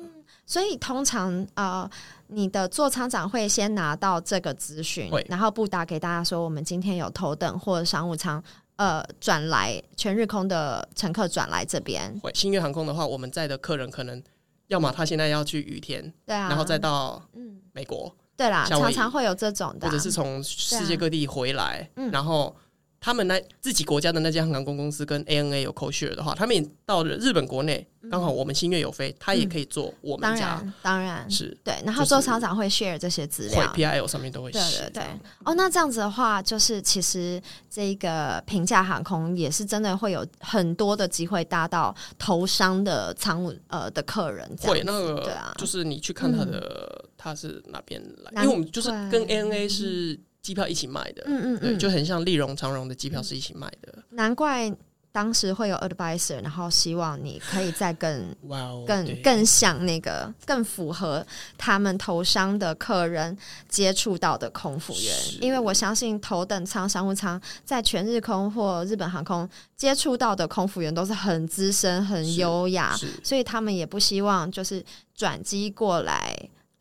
[0.45, 1.89] 所以通常呃，
[2.27, 8.43] 你的座舱长会先拿到这个资讯，然后布达给大家说，我们今天有头等或者商务舱，
[8.75, 12.19] 呃，转来全日空的乘客转来这边。
[12.21, 14.21] 会，星月航空的话，我们在的客人可能
[14.67, 18.13] 要么他现在要去羽田，对啊，然后再到嗯美国。
[18.35, 22.55] 对啦，常常会有这种的，或者是从世界各地回来，然后
[23.03, 27.85] 他们那自己国家的那家航空公司跟 ANA 有 code share 的话，他们也到了日本国内。
[28.11, 31.73] 刚好我们新月有飞，他也可以做我们家，嗯、当然，是对。
[31.85, 34.59] 然后座舱长会 share 这些资料，PIL 上面都会写。
[34.59, 35.03] 对对对。
[35.45, 44.49] 哦，那这样子的话，就是其实这个平价航空也是真的会有很多的机会搭到头商的舱务呃的客人。
[44.61, 54.71] 会，那个对啊，就是你去看他的他是哪边来，因为我们就是跟 ANA 是机票一起卖的，嗯嗯，对，就很像立荣长荣的机票是一起卖的，难怪。
[55.13, 61.23] 当时会有 advisor，然后希望你可以再更、wow, 更更像那个更符合
[61.55, 63.37] 他们头商的客人
[63.69, 76.35] 接触到的空服员，因为我相信头等舱、商务舱在全日空或日本航空接触到的空服员都是很资深、很优雅，所以他们也不希望就是转机过来。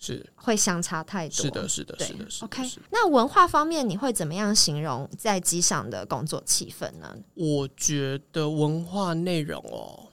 [0.05, 2.47] 是会相差太多，是的，是的，是的，是的。
[2.47, 7.15] OK，那文化方面你会怎么样形容在机上的工作气氛呢？
[7.35, 10.09] 我觉得文化内容哦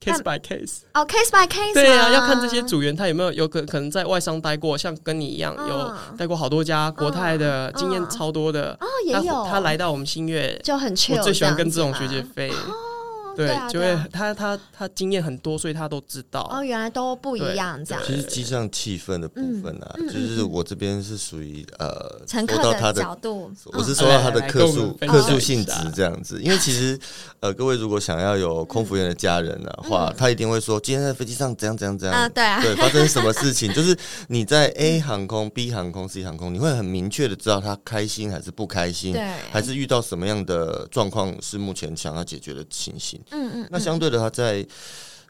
[0.00, 12.52] ，case by case，哦，case by case，对啊，要看这些组员他有没有有可可能在外商待过，像跟你一样有待过好多家国泰的经验超多的哦，也有他来到我们新月就很，我最喜欢跟这种学姐飞。
[13.40, 16.48] 对，对啊、就会他他他经验很多，所以他都知道。
[16.50, 18.02] 哦，原来都不一样这样。
[18.06, 26.40] 其实机上气氛的部分啊，嗯、就是我这边是属于呃，乘客的角度，我是说到他的客数客数性质这样子。
[26.42, 26.98] 因为其实
[27.40, 32.16] 呃，各位如果想要有空服员的家人的话、嗯，他一定会说今天在飞机上怎样怎样怎样。
[32.16, 33.72] 啊，对啊，对，发生什么事情？
[33.72, 33.96] 就是
[34.28, 43.20] 你在 A 航空、B 航空、C 航空，你会很明确的知道他开心还是不开心，对，还是遇到什么样的状况是目前想要解决的情形。
[43.30, 44.66] 嗯嗯，那相对的，他在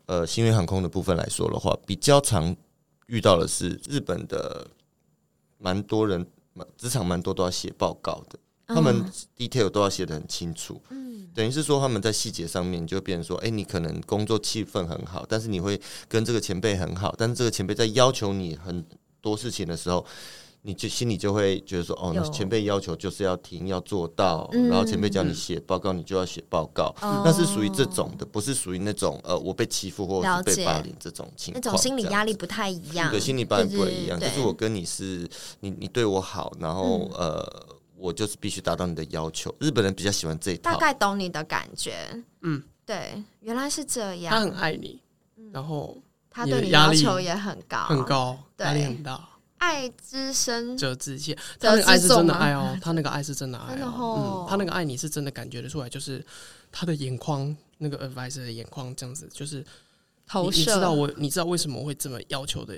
[0.07, 2.55] 呃新月航空的部分来说的话，比较常
[3.07, 4.67] 遇到的是日本的
[5.59, 6.27] 蛮多人，
[6.77, 10.81] 职场蛮多都要写报告的，他们 detail 都要写的很清楚。
[10.91, 18.85] 嗯，等于是说他们在细节上面就变成说，哎、欸，你可能工作气氛很好，但是你会跟这个前辈很好，但是这个前辈在要求你很
[19.21, 20.05] 多事情的时候。
[20.63, 31.63] 你就心里就会觉得说，哦，那前辈要求就是要听要做到，嗯、然后前辈叫你写报告，你就要写报告，嗯、那是属于这种的，不是属于那种呃，我被欺负或者是被霸凌这种情况。
[31.65, 34.21] 那种心理压力不太一样，对，心理压力不一样。
[34.21, 35.27] 就是我跟你是，
[35.61, 39.55] 你你对我好，然后、嗯、呃，我就是必须达到你的要求。
[39.61, 41.95] 日本人比较喜欢这一套，大概懂你的感觉。
[42.43, 44.35] 嗯，对，原来是这样。
[44.35, 45.01] 他很爱你，
[45.53, 45.97] 然后
[46.31, 49.27] 他对你要求也很高，很高，压力很大。
[49.61, 56.25] 爱之深责之切，他那个爱是真的爱哦，他那个爱是真的爱哦，嗯，他那个爱你是真的感觉得出来，就是
[56.73, 59.63] 他的眼眶，那个 advisor 的眼眶这样子，就是
[60.27, 60.59] 投射。
[60.59, 62.75] 你知道我，你知道为什么我会这么要求的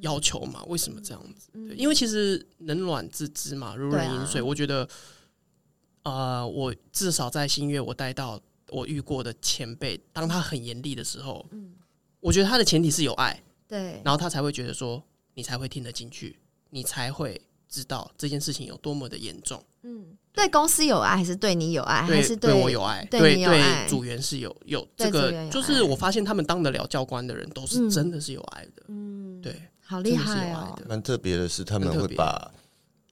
[0.00, 0.64] 要求吗？
[0.66, 1.50] 为什么这样子？
[1.52, 4.42] 对，因为其实冷暖自知嘛，如人饮水。
[4.42, 4.88] 我觉得，
[6.02, 8.40] 呃，我至少在新月，我带到
[8.70, 11.48] 我遇过的前辈，当他很严厉的时候，
[12.18, 15.00] 我觉得他的前提是有爱，对，然后他才会觉得说。
[15.38, 16.36] 你才会听得进去，
[16.68, 19.62] 你才会知道这件事情有多么的严重。
[19.84, 23.06] 嗯，对公司有爱，还是对你有爱，对还是对，对我有爱？
[23.08, 28.82] 对对，对组员是有有这个，就是我发现他们当得了教官的人，都是真的是有爱的。
[28.88, 30.76] 嗯，对，好厉害哦！
[30.88, 32.52] 蛮特别的是，他们会把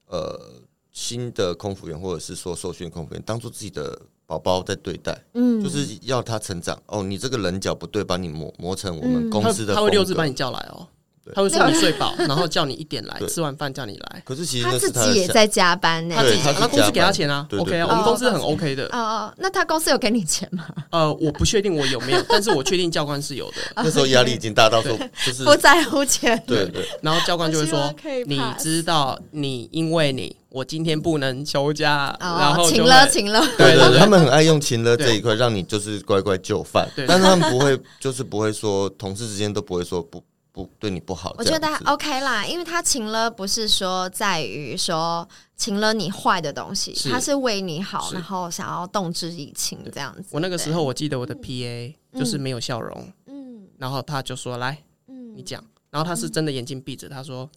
[0.08, 0.60] 呃
[0.90, 3.96] 新的空服员或者是说受训空服员当做自己的
[4.26, 5.16] 宝宝在对待。
[5.34, 6.76] 嗯，就是要他成长。
[6.86, 9.80] 哦，你这个棱角不对，把你磨磨成我们公司的、嗯他。
[9.80, 10.88] 他会六字把你叫来哦。
[11.34, 14.22] 他会说你睡饱，然后叫你一点来，吃完饭叫你来。
[14.24, 16.14] 可是其实他自己也在加班呢。
[16.16, 18.84] 他自己，他公司给他钱啊，OK 啊，我们公司很 OK 的。
[18.86, 20.66] 哦哦，那他公司有给你钱吗？
[20.90, 23.56] 呃，我不确定我有没有，但是我确定教官是有的。
[23.76, 26.40] 那时候压力已经大到说就是不在乎钱。
[26.46, 26.86] 对对。
[27.02, 27.92] 然后教官就会说
[28.26, 36.88] ：“你知道，你因为你，我今天不能休假，然后请了请了。”对对对，他们很爱用请了这一块，让你就是乖乖就范。
[37.06, 40.22] 但是他们不会，就是不会说同事之间都不会说不。
[40.56, 47.10] 不对你不好，我觉得 OK 啦，因为他请了不是说在于说请了你坏的东西，是。
[47.10, 50.30] 他是为你好，然后想要动之以情这样子。
[50.30, 57.50] 我那个时候我记得我的 PA 就是没有笑容，嗯，然后他就说来，嗯，你讲，然后他是真的眼睛闭着，他说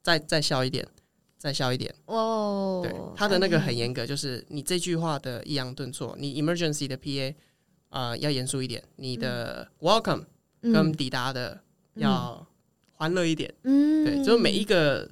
[0.00, 0.86] 再再笑一点，
[1.36, 1.92] 再笑一点。
[2.06, 7.34] 哦，对，他的那个很严格，就是你这句话的抑扬顿挫，你 emergency 的 PA
[7.88, 10.26] 啊要严肃一点，你的 welcome
[10.60, 11.58] 跟抵达的。
[11.94, 12.46] 要
[12.96, 15.08] 欢乐一点，嗯，对，就是每一个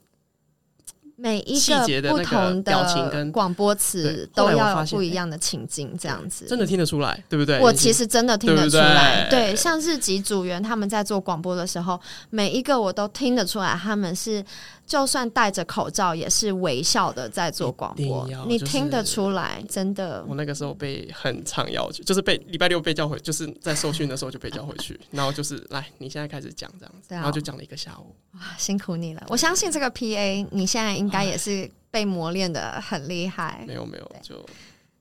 [1.16, 6.46] 每一个不同的表情跟广播词都要有不一样的情境，这样子。
[6.46, 7.58] 真的听得出来，对不对？
[7.60, 12.00] 我其实真的听得出来，对，像日籍组员他们在做广播的时候，
[12.30, 14.44] 每一个我都听得出来，他们是。
[14.88, 20.24] 就算戴着口罩，也是微笑的在做广播，你听得出来，真的。
[20.26, 28.16] 我那个时候被很常要求，就是被礼拜六被叫回，就是在受训的时候就被叫回去， 然后就是来，你现在开始讲这样子，然后就讲了一个下午。
[28.32, 29.26] 哇，辛苦你了！
[29.28, 33.62] 我相信这个 PA，你现在应该也是被磨练的很厉害。
[33.66, 34.42] 没有没有，就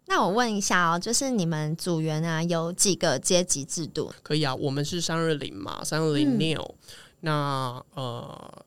[0.07, 4.11] 那我问一下哦，就是你们组员啊，有几个阶级制度？
[4.21, 6.73] 可以啊，我们是三二零嘛，三二零 neo，
[7.21, 8.65] 那呃。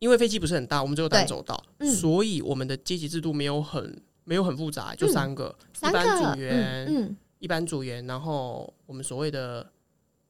[0.00, 9.70] 因为飞机不是很大，我们只有单走道，嗯、所以我们的阶级制度没有很没有很复杂，就三个：嗯、一般组员、一般组员，然后我们所谓的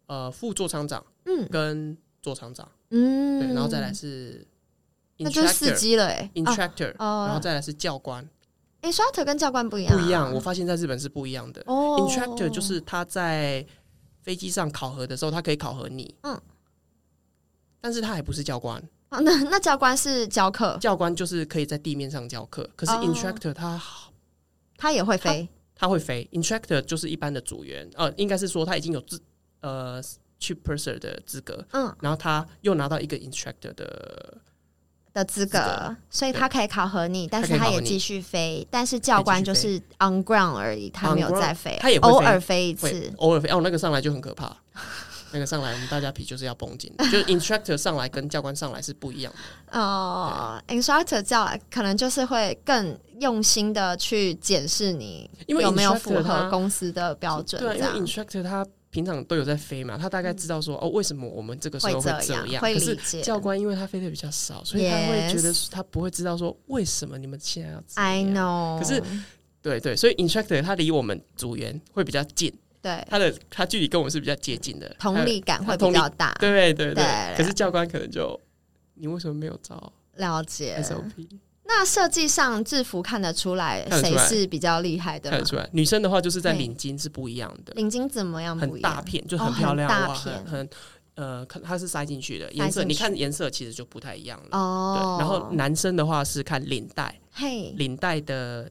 [0.06, 4.44] 呃副座舱长，嗯，跟座舱长，嗯，对，然后再来是
[5.18, 8.28] 那就是司机了，哎，instructor，、哦、然后再来是教官。
[8.82, 10.34] instructor 跟教官不一样、啊，不一样。
[10.34, 11.62] 我发现在日本是不一样的。
[11.66, 13.64] 哦，instructor 就是他在
[14.22, 16.40] 飞机上考核的时候，他可以考核你，嗯，
[17.80, 18.82] 但是他还不是教官。
[19.10, 22.68] 啊、那那教官是教课，教官就是可以在地面上教课。
[22.76, 23.80] 可是 instructor 他、哦、
[24.76, 26.28] 他也会飞他，他会飞。
[26.32, 29.20] instructor 就是一般的组员，呃，应该是说他已经有资
[29.62, 30.00] 呃
[30.40, 34.38] chief purser 的资格，嗯，然后他又拿到一个 instructor 的
[35.12, 38.64] 的资格，资格所以他可以考核你，但是他也继续飞。
[38.70, 43.48] 但是教官就是 on ground 而已，他没有再飞，他也偶尔飞一次，偶尔飞。
[43.48, 44.56] 哦，那个上来就很可怕。
[45.32, 49.78] 那个上来，我们大家皮就是要绷紧，就是 instructor 上来跟教官上来是不一样的。
[49.78, 57.62] 哦，instructor 叫来可能就是会更用心的去检视你有没有符合公司的标准。
[57.62, 62.60] 对，因为 instructor 他平常都有在飞嘛，他大概知道说哦，为什么我们这个时候会这样。
[62.60, 67.82] 可是教官因为他飞的比较少，所以他会觉得他不会知道说为什么你们现在要。
[67.94, 68.80] I know。
[68.80, 69.00] 可是，
[69.62, 72.52] 对对，所以 instructor 他离我们组员会比较近。
[72.82, 76.34] 对，他的他距离跟我们是比较接近的，同理感会比较大。
[76.40, 78.38] 对对对，对，可是教官可能就
[78.94, 81.28] 你为什么没有招了解 SOP？
[81.64, 85.30] 那设计上制服看得出来谁是比较厉害的？
[85.30, 87.72] 看得出来，女生的话就是在领巾是不一样的。
[87.74, 88.58] 领巾怎么样？
[88.58, 90.68] 很大片，就很漂亮，大片，很
[91.14, 94.58] 呃，看它是塞进去的颜色，你看颜色其实就不太一样了。
[94.58, 95.24] 哦，对。
[95.24, 98.68] 然后男生的话是看领带，嘿，领带的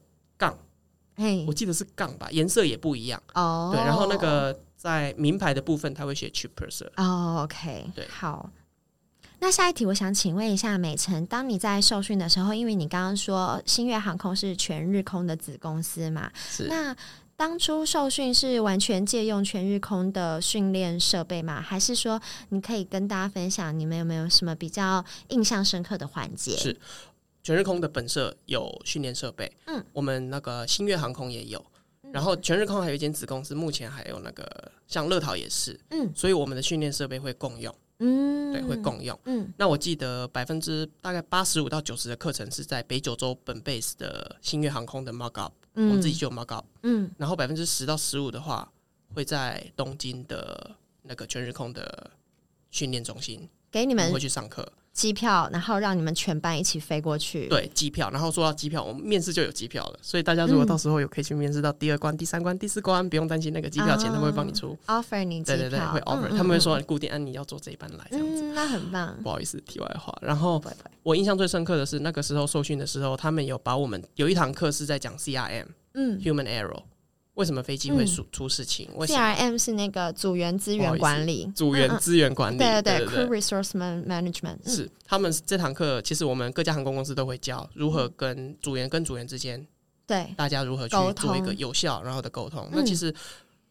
[1.46, 3.22] 我记得是杠吧，颜色也不一样。
[3.34, 3.80] 哦，对。
[3.84, 6.86] 然后那个在名牌的部分，他会写 cheap purse。
[6.96, 8.50] 哦，OK，对，好。
[9.42, 16.66] 那下一题，我想请问一下美辰，当你在受训的时候，因为你刚刚说星月航空是全日空的子公司嘛，是。
[16.68, 16.94] 那
[17.36, 21.58] 当初受训是完全借用全日空的训练设备吗？
[21.58, 26.54] 还是说你可以跟大家分享你们有没有什么比较印象深刻的环节？
[26.58, 26.76] 是
[27.42, 31.64] 全日空的本社有训练设备，嗯，我们那个星月航空也有，
[32.12, 37.74] 然后全日空还有一间子公司，目前还有那个像乐桃也是，嗯，所以我们的训练设备会共用。
[38.02, 39.18] 嗯，对，会共用。
[39.26, 46.64] 嗯，那我记得百分之大概八十五到九十的课程是在北九州本 base 的星月航空的 mock up，嗯，我们自己就有 mock up。
[46.82, 48.72] 嗯，然后百分之十到十五的话
[49.14, 50.70] 会在东京的
[51.02, 52.10] 那个全日空的
[52.70, 54.66] 训练中心，给你们会去上课。
[54.92, 57.46] 机票，然后让你们全班一起飞过去。
[57.46, 59.98] 对，机票，然后说到机票，我们面试就有机票了。
[60.02, 64.76] 所以大家如果到时候有可以去面试到第二关、第三关、第四关，不用担心那个机票钱，他们会帮你出。
[64.88, 68.42] offer 你，对对对，会 offer，他们会说固定按你要坐这一班来这样子。
[68.52, 69.16] 那很棒。
[69.22, 70.12] 不好意思，题外话。
[70.20, 70.60] 然后
[71.04, 76.82] 我印象最深刻的是那个时候受训的时候，他们有把我们有一堂课是在讲 CRM，嗯，Human Error。
[77.40, 89.66] 为什么飞机会出出事情？CRM 是那个组员资源管理，组员资源管理，对对对，Crew Resource Management 是他们这堂课，其实我们各家航空公司都会教如何跟组员跟组员之间，
[90.06, 90.26] 对。
[90.36, 92.68] 大家如何去做一个有效然后的沟通。
[92.72, 93.14] 那其实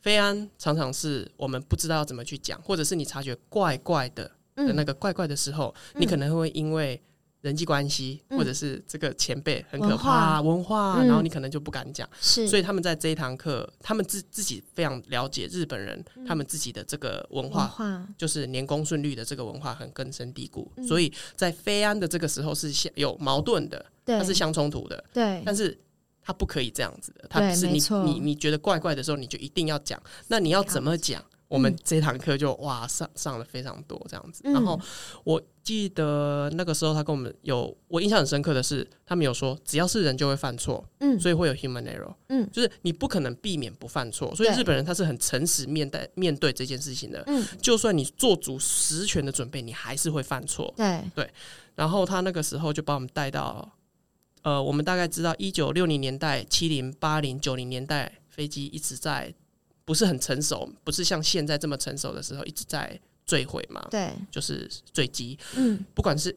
[0.01, 4.23] 飞安常常是我们不知道要怎么去讲，或者是你察觉怪怪的
[4.55, 6.99] 的那个怪怪的时候，你可能会因为。
[7.41, 12.07] 人际关系，或者是这个前辈很可怕，文化，然后你可能就不敢讲。
[12.19, 20.69] 是，所以他们在这一堂课，他们自自己非常了解日本人，他们自己的这个文化，就是年功顺利的这个文化很根深蒂固。
[20.87, 25.01] 所以在非安的这个时候是相有矛盾的，它是相冲突的。
[25.13, 25.79] 对，但是
[26.21, 30.01] 他不可以这样子的，他是你你你觉得怪怪的时候，你就一定要讲。
[30.27, 31.23] 那你要怎么讲？
[31.49, 34.79] 我们这堂课就哇上上了非常多这样子，然后
[35.23, 51.01] 我记得那个时候他跟我们有我印象很深刻的是，他们有说只要是人就会犯错，嗯，所以会有 human error，嗯，就是你不可能避免不犯错，所以日本人他是很诚实面对面对这件事情的，嗯，就算你做足十全的准备，你还是会犯错，对。
[51.15, 51.27] 对，
[51.73, 53.67] 然后他那个时候就把我们带到，
[54.43, 59.33] 呃，我们大概知道一九六零年代、七零、八零、九零年代飞机一直在。
[59.89, 63.83] 不是很成熟，不是像现在这么成熟的时候一直在坠毁嘛？
[63.89, 65.35] 对，就是坠机。
[65.55, 66.31] 嗯，不管是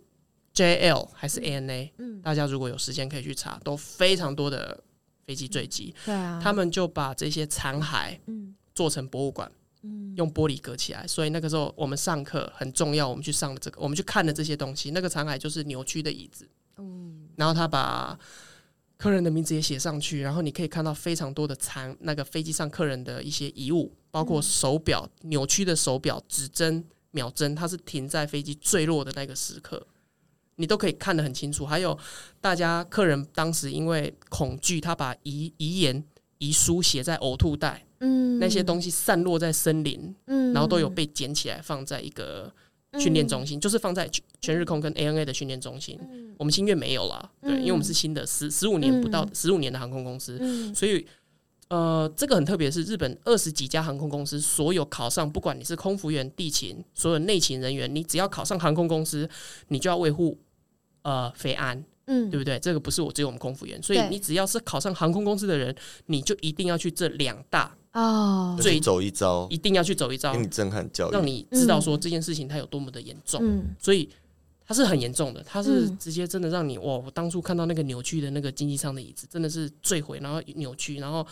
[0.55, 4.83] JL 还是 ANA，嗯，大家如果有时间可以去查，都非常多的
[5.27, 5.95] 飞机坠机。
[6.07, 11.07] 对啊，他们就把这些残骸，嗯，做成博物馆，嗯，用玻璃隔起来。
[11.07, 16.49] 所以那个时候我们上课很重要，我们去上了这个，我们去看了这些东西，那个残骸就是扭曲的椅子。
[16.79, 18.19] 嗯，然后他把。
[19.03, 29.85] 客人的名字也写上去，然后你可以看到非常多的残，那个飞机上客人的一些遗物，包括手表、扭曲的手表、指针、秒针，它是停在飞机坠落的那个时刻，
[30.55, 31.67] 你都可以看得很清楚。
[31.67, 31.99] 还有
[32.41, 36.05] 大家客人当时因为恐惧，他把遗遗言、
[36.39, 42.55] 遗书写在呕吐袋，嗯，那些东西散落在森林，嗯，然后都有被捡起来放在一个。
[42.99, 44.09] 训练中心就是放在
[44.41, 51.07] 全日空跟 ANA 的训练中心，嗯、我们新月没有了，对，因为我们是新的十十五年不到十五年的航空公司，嗯、所以
[51.69, 59.27] 呃，这个很特别，是日本二十几家航空公司，所有考上，不管你是空服员、地勤，所有内勤人员，你只要考上航空公司，
[59.69, 60.39] 你就要维护
[61.01, 62.59] 呃飞安，嗯，对不对？
[62.59, 65.75] 这个不是我只有我们空服员，所以你只要是考上航空公司的人，
[66.07, 67.75] 你就一定要去这两大。
[67.93, 73.41] 哦，最走一遭，一定要去走一遭，给你震撼教育，让你知道说这件事情它有多么的严重。
[73.45, 74.09] 嗯，所以
[74.65, 76.85] 它是很严重的，它是直接真的让你哇！
[76.97, 81.27] 我当初看到那个扭曲的那个经济舱的椅子，真的是坠毁，然后扭曲，然后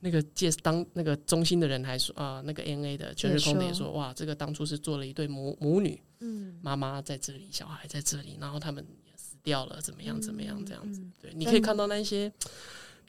[0.00, 11.00] 那个介当那个中心的人还说啊，那个 ANA 的全日空的也说哇，这个当初是做了一对母母女，嗯，妈妈在这里，小孩在这里，然后他们也死掉了，怎么样怎么样这样子。
[11.18, 12.30] 对，你可以看到那些。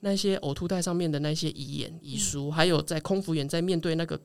[0.05, 4.19] 那些呕吐袋上面的那些遗言遗书，还有在空服员在面对那个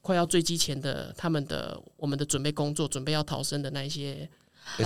[0.00, 4.30] 快要坠机前的他们的我们的准备工作，准备要逃生的那些，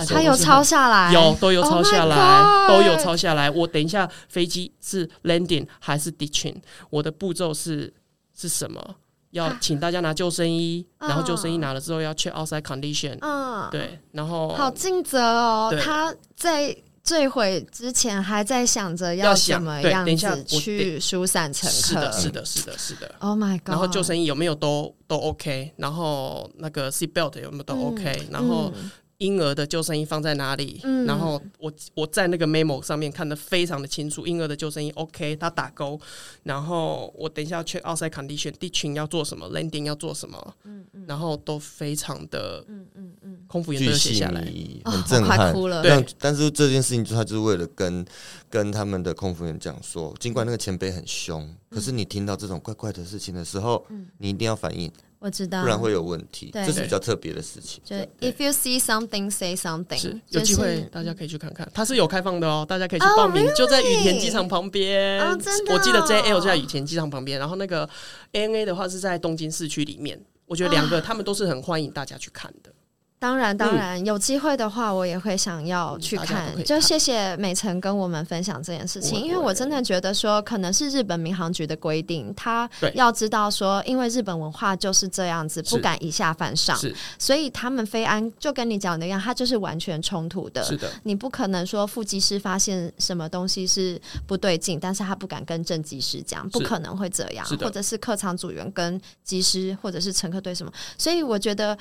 [0.09, 1.61] 他有抄下来，有都有？
[1.61, 3.51] 抄下来，都有抄下来。
[3.51, 6.55] 我等一下飞机是 landing 还是 ditching，
[6.89, 7.93] 我的步骤是
[8.33, 8.95] 是什么？
[9.29, 16.75] 要请大家拿救生衣，然后救生衣拿了之后要 check outside condition，嗯，对，然后好尽责哦，他在
[17.05, 28.73] 坠毁之前还在想着要怎么样子去疏散乘客，是的，是的，是的，是的，Oh my God，然后救生衣有没有都都 OK，然后那个 seat belt 有没有都 OK，然后。
[29.17, 30.79] 婴儿的救生衣放在哪里？
[30.83, 35.99] 嗯、然后我我在那个 memo 上面看得非常的清楚，婴儿的救生衣 OK，他打勾。
[36.43, 44.41] 然后我等一下 check outside condition，地群要做什么，landing 要做什么，嗯嗯、然后都非常的，嗯嗯嗯，空服员都写下来，
[44.83, 45.81] 很震撼，哦、哭了。
[45.81, 48.05] 对，但是这件事情就他就是为了跟
[48.49, 54.91] 跟他们的空服员讲说，尽管那个前辈很凶，嗯、可是你听到这种怪怪的事情的时候，嗯、你一定要反应。
[55.25, 56.51] 我知道，不然会有问题。
[56.53, 57.81] 这是比较特别的事情。
[57.83, 59.97] 就 If you see something, say something。
[59.97, 63.43] 是有机会大家可以去看看，它是有开放的哦，大家可以去报名。
[63.57, 65.19] 就在羽田机场旁边。
[65.39, 67.89] 真的，我记得 JL 就在羽田机场旁边，然后那个
[68.33, 70.23] ANA 的话是在东京市区里面。
[70.45, 72.71] 我觉得两个他们都是很欢迎大家去看的。
[73.17, 76.63] 当然，当然，嗯、有机会的话，我也会想要去看。
[76.63, 86.77] 就谢谢美辰跟我们分享这件事情，因为我真的觉得说，可能是日本民航局的规定，他要知道说，因为日本文化就是这样子，不敢以下犯上，
[87.17, 90.63] 所以他们飞安就跟你讲的一样，他就是完全冲突的。
[90.63, 101.75] 是的，你不可能说副机师发现什么东西是不对劲，但是他不敢跟正机师讲，不可能会这样，或者是客舱组员跟机师或者是乘客对什么，所以我觉得。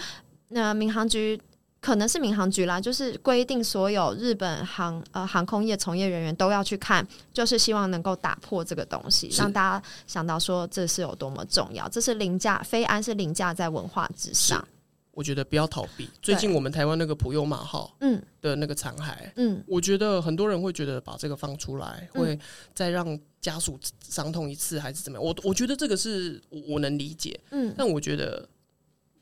[0.55, 1.39] 那民航局
[1.81, 11.89] 可能是民航局啦，就是规定所有日本航呃航空业从业人员都要去看，就是希望能够打破这个东西，让大家想到说这是有多么重要。
[11.89, 14.67] 这是凌驾非安是凌驾在文化之上。
[15.11, 16.09] 我觉得不要逃避。
[16.23, 22.39] 最近我们台湾那个普悠马号嗯的那个残骸嗯，我觉得很多人会觉得把这个放出来会
[22.73, 23.79] 再让家属
[24.09, 25.25] 伤痛一次还是怎么样？
[25.25, 28.49] 我我觉得这个是我能理解嗯，但我觉得。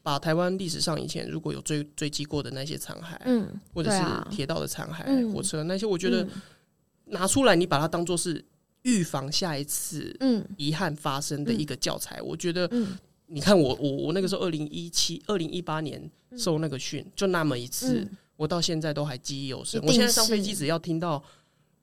[0.02, 6.26] 把台湾历史上以前如果有坠坠机过的那些残骸，嗯，或者是铁道的残骸、嗯、火车那些，我觉得
[7.04, 8.44] 拿出来，你把它当做是
[8.82, 12.16] 预防下一次嗯遗憾发生的一个教材。
[12.16, 12.68] 嗯、我觉得，
[13.26, 19.80] 你看我我我那个时候二零一七、二零一八年受那个训，就那么一次，嗯、我到现在都还记忆犹深。
[19.82, 21.22] 我现在上飞机只要听到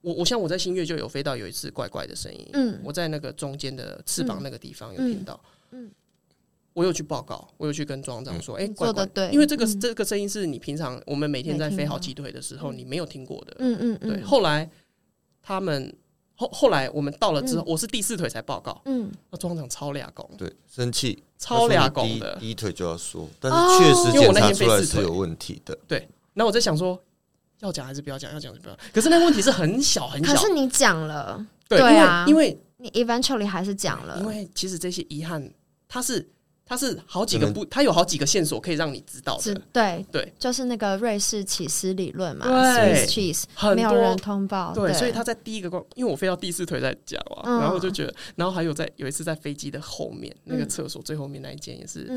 [0.02, 5.40] 我，我像我在新月就有飞到有一次怪怪的声音，嗯，我在那个中间的翅膀那个地方有听到，
[5.72, 5.86] 嗯。
[5.86, 5.92] 嗯
[6.80, 14.22] 我有去报告，我有去跟庄长说，哎、嗯，怪怪，对，因为这个、嗯、这个声音是你平常我们每天在飞好几腿的时候你没有听过的，嗯嗯嗯，对。
[14.22, 14.70] 后来
[15.44, 15.94] 他们
[16.36, 26.08] 后后来我们到了之后，嗯、我是第四腿才报告，嗯，那庄长超俩公，对，生气，超俩公的，第一腿就要说，但是确实检查出来是有问题的，对。
[26.34, 26.98] 那我在想说，
[27.60, 28.32] 要讲还是不要讲？
[28.32, 28.78] 要讲就不要？
[28.94, 35.54] 可是那个问题是很小很小，可是你讲了，对啊，因为你 eventually 还是讲了，因为其实这些遗憾，
[35.90, 36.26] 它是。
[36.70, 39.60] 它是好几个不，它有好几个线索可以让你知道的。
[39.74, 44.72] 对对，就是那个瑞士起司理论嘛，Swiss cheese，没有人通报。
[44.72, 52.08] 对，所以他在第一个关，因为我飞到第四腿在讲啊，然后我就觉得，然后还有在有一次在飞机的后面那个厕所最后面那一间也是，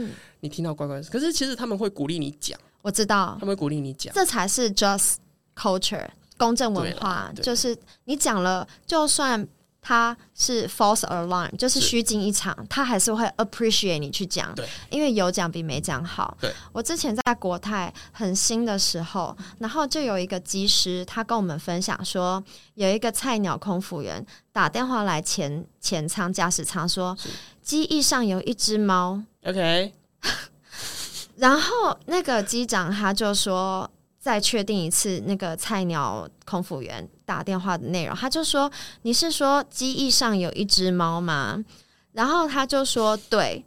[0.41, 5.15] 你听到乖乖，可是其实他们会鼓励你讲，我知道，他们会鼓励你讲，这才是 just
[5.57, 7.75] culture 公正文化，就是
[8.05, 9.49] 你讲了，就算。
[9.85, 16.37] 他是 false alarm，就是虚惊一场，他还是会 appreciate 你去讲，对因为有讲比没讲好。
[16.41, 22.43] 对我之前在国泰很新的时候，然后就有一个机师，他跟我们分享说，
[22.75, 27.17] 有一个菜鸟空服员打电话来前前舱驾驶舱说，
[27.61, 29.21] 机翼上有一只猫。
[29.45, 29.93] OK，
[31.37, 33.91] 然后那个机长他就说。
[34.23, 38.71] 再确定一次那个菜鸟空服员打电话的内容，他就说
[39.03, 41.65] ：“你是说机翼上有一只猫吗？”
[42.13, 43.65] 然后他就说：“对。”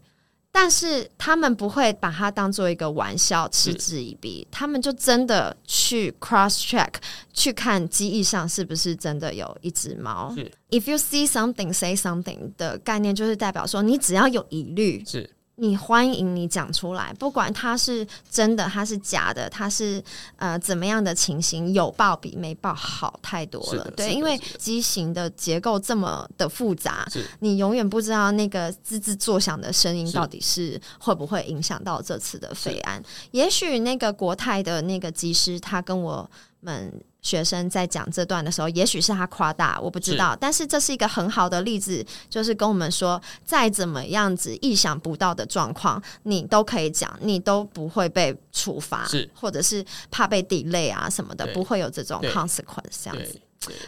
[0.58, 6.94] 但是他们不会把它当做一个玩笑嗤之以鼻，他们就真的去 cross check
[7.34, 10.34] 去看机翼上是不是真的有一只猫。
[10.34, 15.30] 是 If you see something, say something 的概念就是代表说，你只要有疑虑是。
[15.58, 20.04] 你欢迎你讲出来，不管它是真的，它是假的，它是
[20.36, 23.90] 呃怎么样的情形，有报比没报好太多了。
[23.96, 27.08] 对，因为机型的结构这么的复杂，
[27.40, 33.02] 你永远不知道那个吱吱作响的声音到底是会不会影响到这次的飞安。
[33.32, 36.30] 也许那个国泰的那个机师，他跟我
[36.60, 36.94] 们。
[37.26, 40.34] 学生在讲这段的时候，也许是他夸大，我不知道。
[40.34, 53.42] 是但是这是一个很好的例子，就是跟我们说，再怎么样子意想不到的状况，你都可以讲，你都不会被处罚，是或者是怕被 delay 啊什么的，不会有这种 consequence，这样子，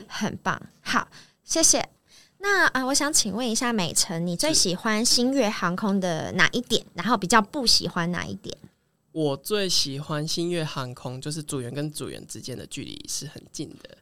[0.08, 0.60] 很棒。
[0.82, 1.08] 好，
[1.44, 1.88] 谢谢。
[2.40, 6.84] 那啊、呃，我想请问一下美辰，你最喜欢星月航空的哪一点？
[6.96, 8.58] 然后比较不喜欢哪一点？
[9.18, 13.97] 我最喜欢星月航空，就是组员跟组员之间的距离是很近的，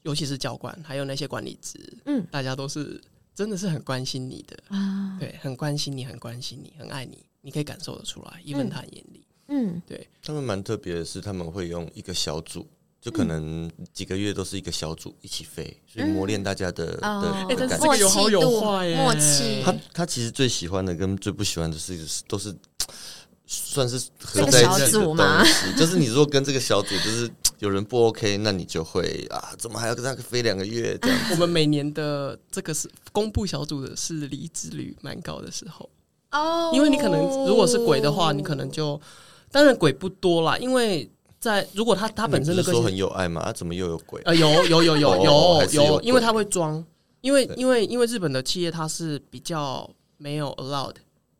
[0.00, 2.98] 尤其是教官还有那些管理职，嗯，大家都是
[3.34, 10.08] 真的是很关心你的啊，对，很关心你，很关心你，很爱你，你可以感受得出来，因为他很严厉，嗯，对。
[10.22, 12.66] 他们蛮特别的是，他们会用一个小组。
[12.98, 17.32] 就可能几个月都是一个小组一起飞，所以磨练大家的、嗯、的。
[17.32, 18.96] 哎、哦，但是这个有好有坏耶。
[18.96, 19.62] 默契。
[19.62, 22.52] 他他其实最喜欢的跟最不喜欢的是都是
[23.46, 25.72] 算是合在一起的东西。
[25.78, 27.30] 就是你如果跟这个小组就是
[27.60, 31.18] 有人不 OK，那你就会啊，怎么还要跟他飞两个月这样？
[31.32, 35.88] 我们每年的这个是公布小组的是离职率蛮高的时候
[36.32, 39.00] 哦，因为你可能如果是鬼的话，你可能就
[39.50, 41.10] 当然鬼不多啦，因为。
[41.38, 44.20] 在如果他他本身的个性很有爱嘛，他怎么又有鬼？
[44.24, 46.84] 呃，有有有有有有，有， 有，因为他会装，
[47.20, 50.94] 因为因为因为日本的企业它是比较没有 allowed，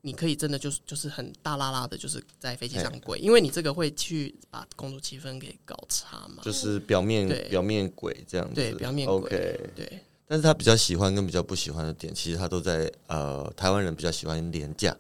[0.06, 10.00] 你可以真的就是就是很大拉拉的，就是在飞机上跪，因为你这个会去把工作气氛给搞差嘛，就是表面表面鬼这样子，对表面鬼，OK，对。
[10.28, 14.96] 但是他比较喜欢跟比较不喜欢的点，其实他都在呃，台湾人比较喜欢廉价，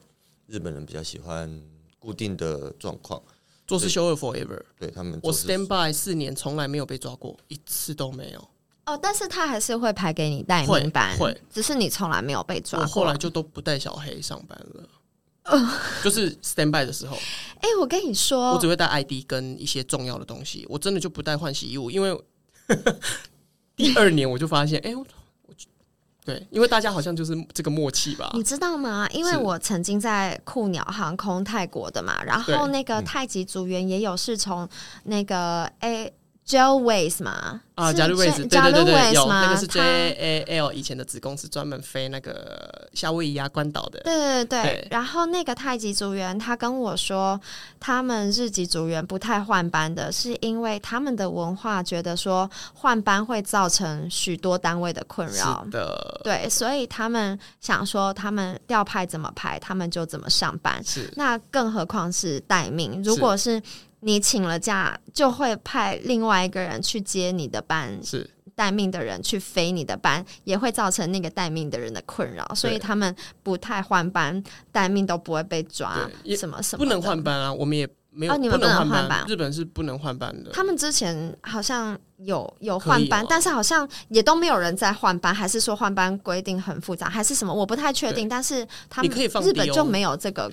[0.48, 1.62] 日本人比较喜欢
[2.00, 3.22] 固定的状况。
[3.64, 8.48] 做事修二 forever，对他们，我 stand by 四年从来没有被抓过一次都没有。
[8.86, 12.84] 哦，但是他还是会排给你带名班，会，只是你从来没有被抓过。
[12.84, 14.88] 我后来就都不带小黑上班了，
[15.46, 15.72] 呃，
[16.04, 17.16] 就是 stand by 的时候。
[17.60, 22.18] 哎，我跟你说，我只会带 ID 跟一些重要的东西，我真的就不带换洗衣物，因为
[23.76, 24.94] 第二年我就发现，哎。
[24.94, 25.04] 我
[26.24, 28.30] 对，因为大家好像就是这个默契吧。
[28.34, 29.08] 你知道吗？
[29.12, 34.68] 因为我曾经在酷鸟航空泰国的嘛，然后那个太极组员也有是从
[35.04, 36.12] 那个 A。
[36.46, 44.00] Jalways 嘛，啊，Jalways，对对对对，有那个是 JAL 以前的子公司，专门飞那个夏威夷啊、关岛的。
[44.00, 47.38] 对对对，对，然后那个太极组员他跟我说，
[47.78, 55.62] 他们日籍组员不太换班的，是因为他们的文化觉得说换班会造成许多单位的困扰。
[55.66, 60.82] 是的，对，所以他们想说，他们调派怎么排，他们就怎么上班。
[60.82, 63.62] 是，那更何况是待命，如果是。
[64.00, 74.42] 你请了假，就会派另外一个人去接你的班，是待命的人去飞你的班，也会造成那个待命的人的困扰，所以他们不太换班，
[74.72, 80.50] 待命都不会被抓，什么什么不能换班啊，我们也没有，哦，你们不能换班，日本是不能换班的。
[80.52, 87.52] 他们之前好像有有换班，哦，但是好像也都没有人在换班，还是说换班规定很复杂，还是什么？
[87.52, 88.28] 我不太确定。
[88.28, 89.10] 但是他们
[89.42, 90.50] 日本就没有这个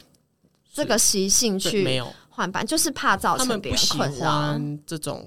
[0.74, 2.03] 这个习性去。
[2.36, 4.59] 换班就是怕造成别人困扰。
[4.88, 5.24] 这种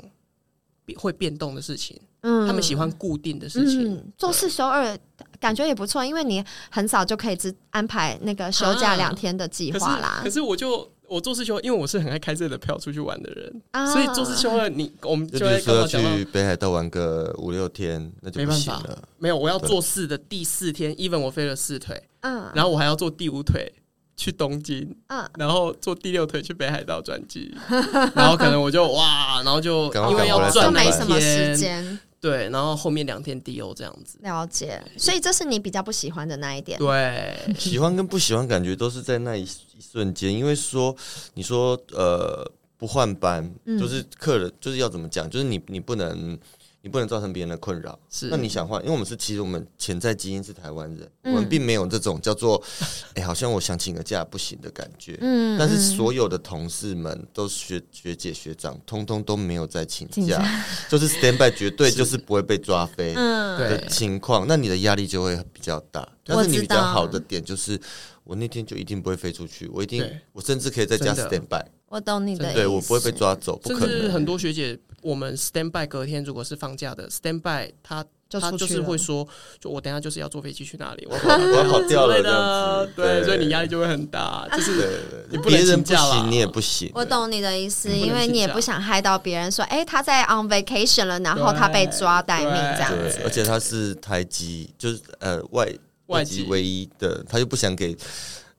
[0.94, 3.94] 会变动的事情，嗯，他们喜欢固定的事情。
[3.94, 4.96] 嗯、做四休二
[5.40, 10.20] 感觉也不错，因为你很早就可以只安排那个休假两天的计划啦。
[10.22, 18.40] 可是，可是我就我做四休，因为我是很爱开这的票出去玩的人，啊、所以做四休二，你我们就会说要去北海道玩个五六天，那就。
[18.40, 23.72] 没办法了，没有，我要做事的第四天，even 我飞了四腿，嗯，然后我还要做第五腿。
[24.16, 27.54] 去东京，嗯，然后坐第六腿去北海道转机，
[28.14, 34.18] 然后可能我就哇，然后就因为要转没什么时间，对，然后后面两天 DO 这样子。
[34.22, 36.78] 了解，所以这是你比较不喜欢的那一点。
[36.78, 40.96] 对，喜欢跟不喜欢感觉都是在那一一瞬间，因为说
[41.34, 46.38] 你说呃不换班，就是客人就是要怎么讲，就是你你不能。
[46.86, 48.28] 你不能造成别人的困扰，是。
[48.28, 48.80] 那你想换？
[48.82, 52.62] 因为我们是其实我们潜在基因是台湾人，嗯、我们并没有这种叫做
[53.14, 55.18] 哎、欸，好像我想请个假不行的感觉。
[55.20, 62.16] 嗯，但是所有的同事们都学学姐学长，通通都没有在请假，就是 stand by 绝对 就是。
[62.26, 66.08] 不会被抓飞的情况，那你的压力就会比较大。
[66.24, 67.80] 但是你比较好的点就是，
[68.24, 71.64] 我那天就一定不会飞出去，我一定我甚至可以在家 stand by。
[71.88, 74.12] 我懂你的，对我不会被抓走，不可能。
[74.12, 74.78] 很多学姐。
[75.02, 79.24] 我们 stand by 隔天如果是放假的 stand by，他他就是会说，
[79.60, 86.90] 就我等下就是要坐飞机去哪里，我 我要跑掉了的，对，所以你压力就会很大，就是你不能请假了，你也不行。
[86.92, 93.20] 我懂你的意思，因为你也不想害到别人，说，哎，他在 on vacation 了，然后他被抓待命这样子。
[93.22, 95.72] 而且他是台籍，就是呃外
[96.06, 97.96] 外籍唯一的，他就不想给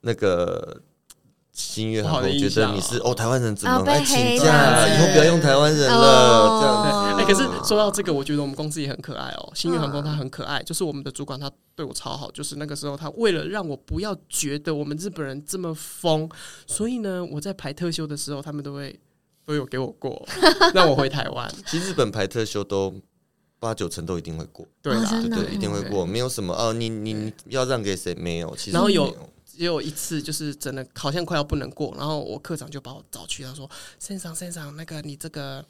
[0.00, 0.80] 那个。
[1.58, 4.86] 星月航空觉得你是哦，台湾人怎么来请假？
[4.86, 7.16] 以后不要用台湾人了，这样。
[7.16, 9.50] 哎，可是说到这个，我觉得我们公司也很可爱哦。
[9.56, 16.30] 新月航空它很可爱，就是我们的主管他对我超好，就是那个时候他为了让我不要觉得我们日本人这么疯，
[16.68, 18.96] 所以呢，我在排特休的时候，他们都会
[19.44, 20.24] 都有给我过，
[20.72, 21.52] 让我回台湾。
[21.66, 22.94] 其实日本排特休都
[23.58, 24.64] 八九成都一定会过。
[24.80, 28.14] 对啦，对、对，一定会过，没有什么哦，你你要让给谁？
[28.14, 28.72] 没有，其实。
[28.72, 29.12] 然后有
[29.58, 35.64] 只有一次，就是真的好像快要不能过，然后我课长就把我找去，他说：“先生，先生，那个你这个，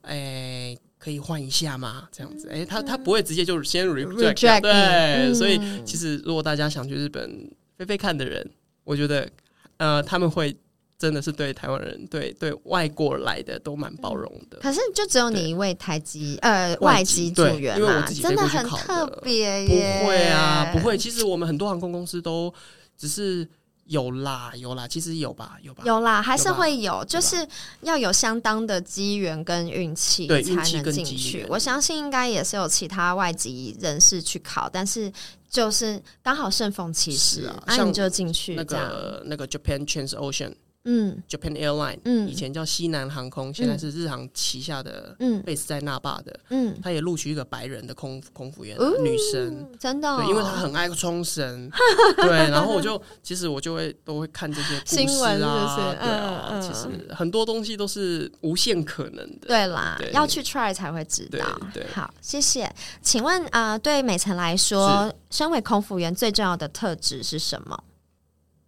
[0.00, 2.08] 哎，可以换一下吗？
[2.10, 8.50] 这样子，哎，他他不会直接就先 reject，, reject 对，嗯、所以其实如果大家想去日本飞飞看的人，
[8.82, 9.30] 我觉得
[9.76, 10.56] 呃他们会。”
[10.98, 14.56] 真的是对台湾人，对对外国来的都蛮包容的。
[14.62, 20.00] 可是就只有你一位台籍呃外籍组员嘛，真的很特别耶。
[20.00, 20.96] 不会啊，不会。
[20.96, 22.50] 其实我们很多航空公司都
[22.96, 23.48] 只是
[23.84, 27.46] 有啦有啦，其实有吧有吧有啦，还是会有，就是
[27.82, 31.46] 要有相当的机缘跟运气才能进去。
[31.48, 35.12] 我相信应该也是有其他外籍人士去考，但是
[35.48, 38.54] 就是刚好顺风其时啊，那你就进去。
[38.54, 40.54] 那个那个 Japan Transocean。
[40.86, 51.68] 嗯，Japan Airline，嗯，以前叫西南航空，现在是日航旗下的，嗯，base 在那霸的，嗯，他也录取一个白人的空空服员女生，真的，对，因为他很爱冲绳，
[52.16, 61.60] 对，然后我就其实我就会都会看这些故事啊，对啊，其实很多东西都是无限可能的，对啦，要去 try 才会知道。
[61.74, 62.72] 对，好，谢谢。
[63.02, 67.84] 请问啊，对美辰来说，身为空服员最重要的特质是什么？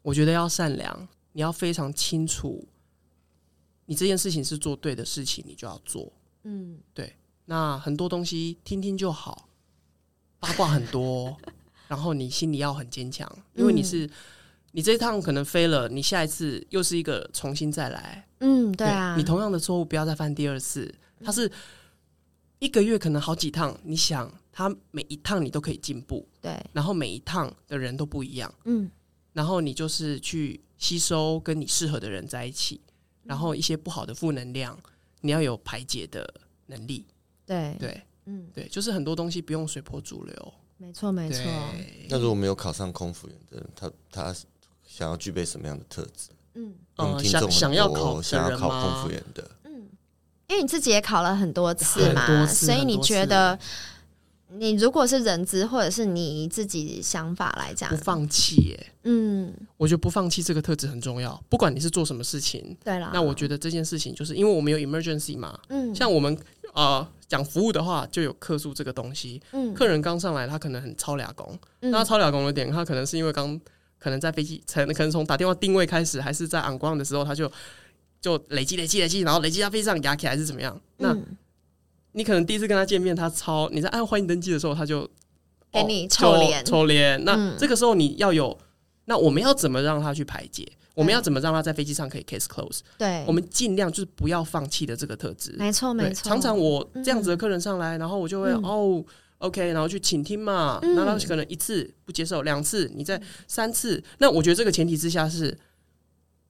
[0.02, 1.08] 我觉得要善良。
[1.32, 2.66] 你要非常清楚，
[3.86, 6.12] 你这件事情是做对的事情，你就要做。
[6.42, 7.14] 嗯，对。
[7.44, 9.48] 那很多东西听听就好，
[10.38, 11.36] 八卦很多，
[11.88, 14.10] 然后你心里要很坚强，因为你是、嗯、
[14.72, 18.28] 你这一趟可能飞了，你下一次又是一个重新再来。
[18.40, 19.14] 嗯，对啊。
[19.14, 20.94] 对，你同样的错误不要再犯第二次。
[21.24, 21.50] 它是
[22.58, 26.28] 一个月可能好几趟，你想，它每一趟你都可以进步。
[26.40, 26.58] 对。
[26.72, 28.52] 然后每一趟的人都不一样。
[28.64, 28.90] 嗯。
[29.32, 30.60] 然后你就是去。
[30.78, 32.80] 吸收跟你适合的人在一起，
[33.24, 34.78] 然后一些不好的负能量，
[35.20, 36.32] 你要有排解的
[36.66, 37.04] 能力。
[37.44, 40.54] 对对，嗯，对，就是很多东西不用随波逐流。
[40.76, 41.42] 没错没错。
[42.08, 44.34] 那如果没有考上空服员的人，他他
[44.86, 46.30] 想要具备什么样的特质？
[46.54, 46.74] 嗯，
[47.24, 49.88] 想想要考想要考空服员的，嗯，
[50.46, 53.58] 因为你自己也考了很多次嘛，所以你觉得。
[54.50, 58.92] 你如果是人资，或者是你自己想法来讲，不放弃耶。
[59.04, 61.38] 嗯，我觉得不放弃这个特质很重要。
[61.50, 63.10] 不管你是做什么事情，对啦。
[63.12, 65.58] 那我觉得这件事情，就是因为我们有 emergency 嘛。
[65.68, 66.36] 嗯，像我们
[66.72, 69.40] 啊讲服务的话，就有客诉这个东西。
[69.52, 71.58] 嗯，客人刚上来，他可能很超俩工。
[71.80, 73.60] 那他超俩工的点，他可能是因为刚
[73.98, 77.52] 可能在飞机，可能从打电话定位开始，还是在昂光的时候，他就
[78.20, 80.80] 就累积累积累积，然后累积到飞机上压起来，还是怎么样？
[80.96, 81.14] 那。
[82.12, 85.08] 你可能第一次跟他见面，他超你在按欢迎登记的时候，他就
[85.70, 87.24] 给你臭脸臭脸。
[87.24, 88.58] 那这个时候你要有，
[89.04, 90.66] 那我们要怎么让他去排解？
[90.94, 92.80] 我们要怎么让他在飞机上可以 case close？
[92.98, 95.54] 对，我们尽量就是不要放弃的这个特质。
[95.56, 96.28] 没错，没错。
[96.28, 99.04] 常常我这样子的客人上来，然后我就会哦
[99.38, 100.80] ，OK，然后去倾听嘛。
[100.82, 104.02] 那他可能一次不接受，两次，你再三次。
[104.18, 105.56] 那我觉得这个前提之下是，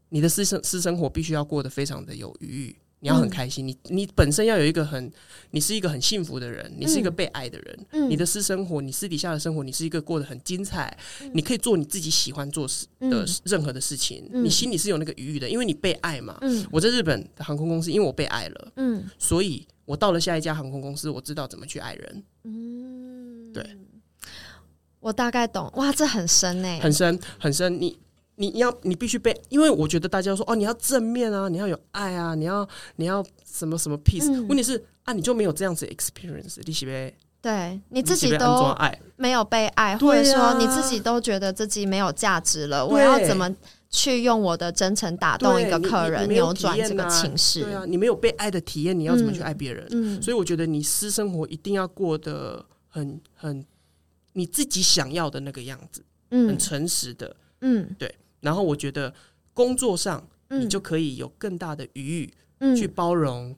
[0.09, 2.77] 你的私生私生活必须要过得非常的有余裕。
[3.01, 5.11] 你要很开心，嗯、你你本身要有一个很，
[5.53, 7.87] 你是一个很幸福的人，你是一个被爱的人。
[7.93, 10.97] 嗯、你的私生活，你私底下的生活，你是一个过得很精彩。
[11.23, 16.37] 嗯、你可以做你自己喜欢做事的任何的事情，嗯、你心里是有那个余裕的，因为你被爱嘛。
[16.41, 22.25] 嗯、我在日本的航空公司，因为我被爱了，嗯，所以我到了下一家航空公司，我知道怎么去爱人。
[22.43, 23.65] 嗯，对，
[24.99, 25.71] 我大概懂。
[25.77, 27.81] 哇，这很深诶，很深很深。
[27.81, 27.97] 你。
[28.39, 32.67] 你要你必须被，因为我觉得大家说哦，你要正面啊，你要有爱啊，你要
[32.97, 34.31] 你要什么什么 peace。
[34.47, 38.77] 问题是啊，你就没有这样子 experience，你是呗对你自己都
[39.17, 42.87] 没有被爱，或者说你自己都觉得自己没有价值了。
[42.87, 43.53] 我要怎么
[43.91, 47.63] 去用我的真诚打动一个客人，扭转这个情绪？
[47.63, 49.87] 对啊，你没有被爱的体验，你要怎么去爱别人？
[49.91, 53.65] 嗯，所以我觉得你私生活一定要过得很很
[54.33, 58.15] 你自己想要的那个样子，嗯，很诚实的，嗯，对。
[58.41, 59.13] 然后我觉得
[59.53, 63.55] 工作上你就可以有更大的余裕去包容，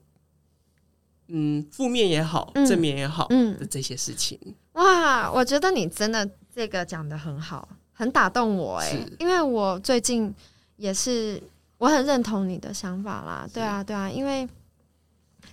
[1.27, 4.37] 嗯，负面也好，正面也好的这些事情。
[4.73, 10.33] 哇，我觉得你真的这个讲得很好，很打动我哎，因为我最近
[10.77, 11.41] 也是
[11.77, 13.47] 我很认同你的想法啦。
[13.53, 14.47] 对啊，对啊，因为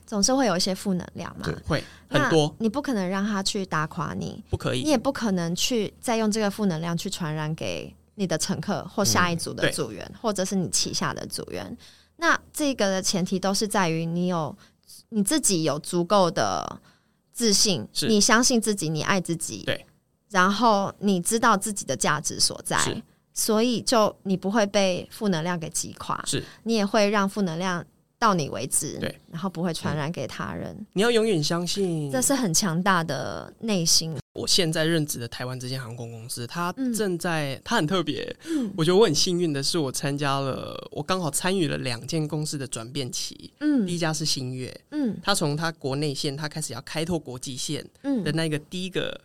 [0.06, 7.94] 总是会有一些负能量嘛，会很多，你不可能让他去打垮你，不可以，你也不可能去再用这个负能量去传染给。
[8.18, 11.74] 你的乘客或下一组的组员，嗯、或者是你旗下的组员，
[12.16, 14.54] 那这个的前提都是在于你有
[15.10, 16.80] 你自己有足够的
[17.32, 19.86] 自信，你相信自己，你爱自己，对，
[20.30, 23.02] 然后你知道自己的价值所在，
[23.32, 26.44] 所以就你不会被负能量给击垮，是。
[26.64, 27.84] 你也会让负能量
[28.18, 30.76] 到你为止，对，然后不会传染给他人。
[30.92, 34.16] 你要永远相信，这是很强大的内心。
[34.34, 38.36] 我现在任职的台湾这间航空公司，它正在，嗯、它很特别。
[38.46, 43.52] 嗯、我觉得我很幸运的是，我参加了，我刚好参与了两间公司的转变期。
[43.60, 49.20] 嗯，第一家是新月，嗯，它从它国内线，它开始要开拓国际线，嗯的那个第一个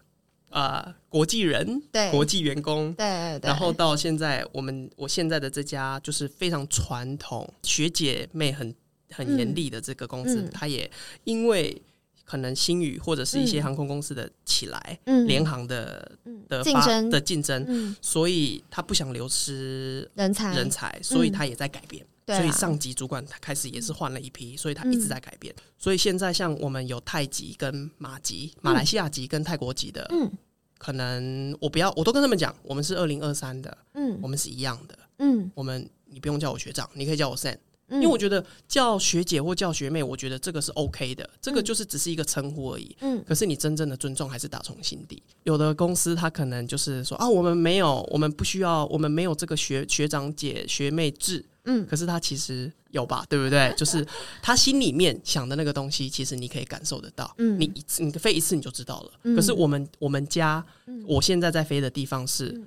[0.50, 8.74] 啊、呃、国际人，对，国际员工，对，对，然后到现在，我们我现在的这家就是非常传统，学姐妹很。
[9.14, 10.90] 很严厉的这个公司，嗯、它也
[11.24, 11.82] 因为
[12.26, 16.12] 可能新宇或者是一些航空公司的起来，嗯、联航的
[16.48, 22.06] 的竞争的竞争，嗯、所以他不想流失人才人才，所以他也在改变。
[22.26, 25.54] 嗯、所以上级主管他开始也是换了一批，所以他一直在改变。
[25.58, 30.32] 嗯、所以现在像我们有泰籍跟马籍，马来西亚籍跟泰国籍的，嗯，
[30.78, 37.58] 可能我不要，我都跟他们讲，我们是二零二三的，嗯，我们是一样的，嗯，我们你不用叫我学长，你可以叫我 Sam。
[37.94, 42.96] 因为我觉得叫学姐或叫学妹，我觉得这个是 OK 的，这个就是只是一个称呼而已。
[43.02, 45.22] 嗯，可是你真正的尊重还是打从心底。
[45.44, 51.46] 有的公司他可能就是说啊，我们没有，我们不需要，我们没有这个学学长姐学妹制。
[51.66, 53.74] 嗯，可是他其实有吧，对不对？
[53.78, 54.06] 就是
[54.42, 57.34] 他心里面想的那个东西，其实你可以感受得到。
[57.38, 59.36] 嗯，你一次你飞一次你就知道了。
[59.36, 60.66] 可是我们我们家，
[61.08, 62.62] 我现在在飞的地方是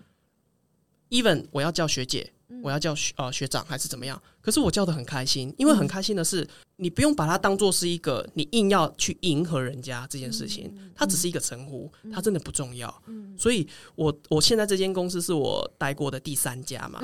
[1.11, 2.33] ，even 我要叫学姐。
[2.63, 4.21] 我要叫学呃学长还是怎么样？
[4.41, 13.03] 可是我叫的很开心，因为很开心的是，你不用把它当做是一个你硬要去迎合人家这件事情，它只是一个称呼，它真的不重要。
[13.37, 17.01] 所以我我现在这间公司是我待过的第三家嘛，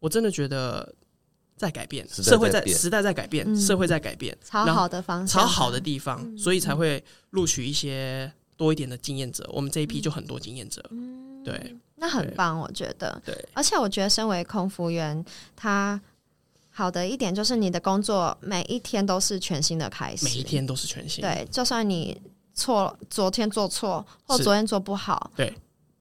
[0.00, 0.94] 我真的觉得
[1.56, 9.48] 在改变，社会在时代在改变，社会在改变，朝好的方向，朝好的地方，所以才会录取一些多一点的经验者。
[9.52, 10.82] 我们这一批就很多经验者，
[11.44, 11.76] 对。
[11.96, 13.22] 那很棒，我觉得。
[13.24, 15.24] 对，而且我觉得身为空服员，
[15.56, 15.98] 他
[16.68, 21.22] 好的一点就是你的工作每一天都是全新的开始，每一天都是全新。
[21.22, 22.20] 对，就算你
[22.52, 25.54] 错，昨天做错或昨天做不好，对，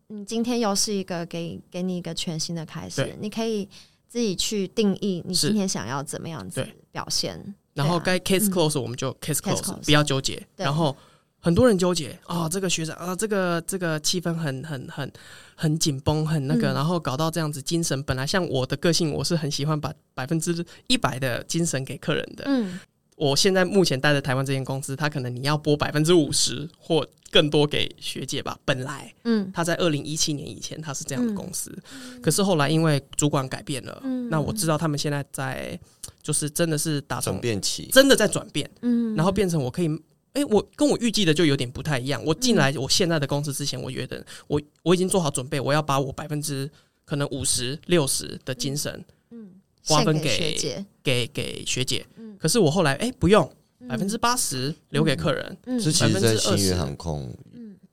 [0.08, 3.70] 你今天又是一个给给你一个全新的开始，你可以
[4.10, 7.56] 自己去定义你今天想要怎么样子表现。
[7.76, 10.45] 然后该 case close 我们就 case close，不要纠结。
[10.58, 10.97] 然后。
[11.44, 15.12] 很多人纠结啊、哦，这个学长啊，这个这个气氛很很很
[15.56, 22.46] 很紧绷，很那个，嗯、然后搞到这样子，精神本来像我的个性，我是很喜欢把百分之一百的精神给客人的。
[22.48, 22.80] 嗯，
[23.18, 28.58] 我现在目前待的台湾这间公司，他可能你要拨百分之五十或更多给学姐吧。
[28.64, 31.78] 本来，嗯，他在二零一七年以前他是这样的公司，
[32.14, 35.78] 嗯、可是后来因为主管改变了，嗯，那我知道他们现在在
[36.22, 39.89] 就是真的是打转变期，真的在转变，嗯，然后变成我可以。
[40.34, 42.24] 哎、欸，我跟我预计的就有点不太一样。
[42.26, 46.70] 我进来我现在的公司之前，我觉得我我已经做好准备，我要把我百分之
[47.06, 49.52] 可能五十六十的精神，嗯，
[49.86, 52.06] 划分给，给给学姐。
[52.18, 53.50] 嗯，可是我后来哎、欸，不用
[53.88, 55.58] 百分之八十留给客人。
[55.66, 57.34] 嗯，之前在新宇航空。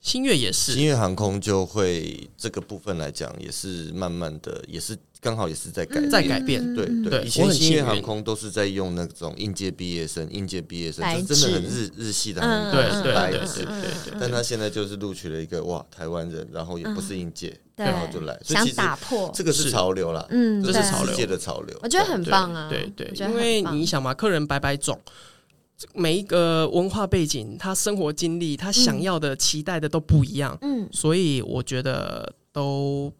[0.01, 6.73] 星月也是，新月航空就会这个部分来讲，也是慢慢的，也是刚好也是在改在改变。
[6.73, 12.41] 对对，以前新月航空都是在用那种应届毕业生，应届毕业生就真的很日日系的，
[12.71, 13.63] 对对对
[14.05, 14.13] 对。
[14.19, 19.31] 但他现在就是录取了一个哇台湾人，然后也不是应届，然后就来，想打破。
[19.35, 24.99] 这个是潮流啦，嗯，这是潮流界的潮流，我觉得很棒啊，对对，因为你想嘛，客人百百种。
[25.93, 30.57] 每一个文化背景，他生活经历，他想要的、期待的都不一样。
[30.61, 33.11] 嗯，所以我觉得都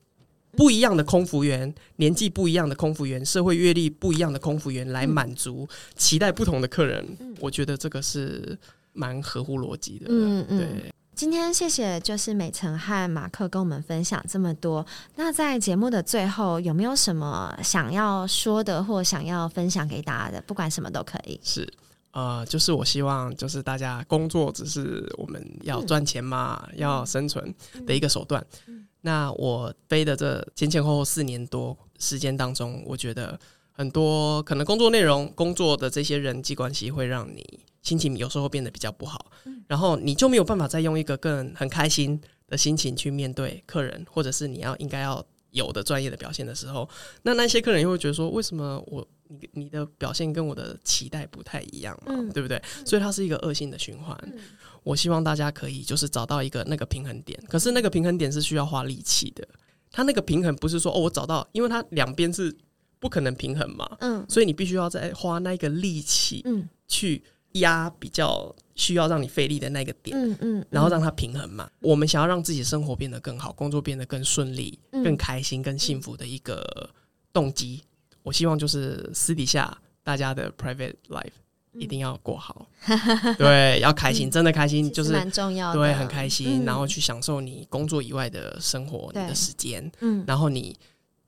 [0.57, 7.05] 不一样的空服员，年纪不一样的空服员，社会阅历不一样的空服员，来满足期待不同的客人。
[7.39, 8.57] 我觉得这个是
[8.93, 10.07] 蛮合乎逻辑的。
[10.09, 10.93] 嗯嗯，对。
[11.13, 14.83] 今天谢谢，就是美辰和马克跟我们分享这么多。
[15.15, 20.41] 那在节目的最后，有没有什么想要说的，或想要分享给大家的？
[20.43, 21.39] 不管什么都可以。
[21.43, 21.71] 是。
[22.11, 27.53] 呃，就是我希望，就是大家工作只是我们要赚钱嘛，嗯、要生存
[27.85, 28.45] 的一个手段。
[28.67, 33.39] 嗯、那我背的这前前后后四年多时间当中，我觉得
[33.71, 46.89] 很多可能工作内容、工作的这些人际关系会让你心情有时候变得比较不好，嗯、然后你就没有办法再用一个更很开心的心情去面对客人，或者是你要应该要有的专业的表现的时候，
[47.23, 49.07] 那那些客人又会觉得说，为什么我？
[49.31, 52.61] 你你的表现跟我的期待不太一样嘛，嗯、对不对？
[52.85, 54.17] 所以它是一个恶性的循环。
[54.23, 54.39] 嗯、
[54.83, 59.47] 我希望大家可以就是找到一个那个平衡点，可是那个平衡点是需要花力气的。
[59.89, 62.55] 它那个平衡不是说哦，我找到，因为它两边是
[62.99, 67.21] 不可能平衡嘛，嗯，所以你必须要再花那个力气，嗯，去
[67.53, 71.69] 压比较需要让你费力的那个点，嗯嗯，嗯然后让它平衡嘛。
[71.81, 76.89] 嗯、我们想要让自己生活变得更好，工作变得更顺利、更开心、更幸福的一个
[77.33, 77.81] 动机。
[78.23, 81.31] 我希望就是私底下大大家的 private life
[81.71, 90.77] 一定要过好，嗯、 对，要开心，真的开心，就是蛮重要的，对，很开心，嗯、然后去享受你工作以外的生活，你的时间，嗯，然后你